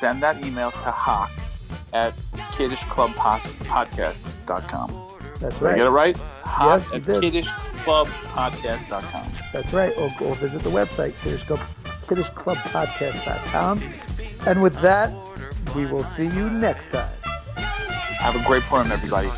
Send 0.00 0.20
that 0.22 0.44
email 0.44 0.70
to 0.72 0.90
Hawk 0.90 1.30
at 1.92 2.12
kiddishclubpodcast.com. 2.56 5.06
That's 5.40 5.58
Did 5.58 5.68
I 5.68 5.74
get 5.76 5.86
it 5.86 5.90
right. 5.90 6.16
right? 6.16 6.26
Hawk 6.44 6.80
Yes, 6.80 6.92
at 6.94 7.02
kiddishclubpodcast.com. 7.02 9.26
That's 9.52 9.72
right. 9.72 9.92
Or 9.96 10.10
go 10.18 10.34
visit 10.34 10.62
the 10.62 10.70
website, 10.70 11.14
Kiddish 11.22 11.44
Club, 11.44 11.60
kiddishclubpodcast.com. 12.06 13.80
And 14.46 14.62
with 14.62 14.74
that, 14.80 15.12
we 15.76 15.86
will 15.90 16.04
see 16.04 16.26
you 16.26 16.50
next 16.50 16.90
time. 16.90 17.08
Have 17.56 18.36
a 18.36 18.42
great 18.46 18.62
Purim, 18.64 18.90
everybody. 18.92 19.28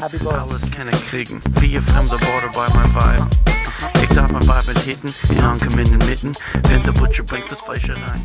Alles 0.00 0.68
kan 0.76 0.88
ik 0.88 1.00
kriegen, 1.06 1.40
vier 1.52 1.82
fremde 1.82 2.18
woorden 2.18 2.50
bij 2.50 2.68
mijn 2.74 2.88
vibe. 2.88 3.26
Ik 4.02 4.14
darf 4.14 4.30
mijn 4.30 4.42
vibe 4.42 4.62
met 4.66 4.78
hitten, 4.78 5.42
aankom 5.42 5.78
in 5.78 5.84
den 5.84 6.08
midden. 6.08 6.32
Wenn 6.62 6.80
der 6.82 6.92
Butcher 6.92 7.24
bringt 7.24 7.48
das 7.48 7.60
Fleisch 7.60 7.86
rein. 7.86 8.22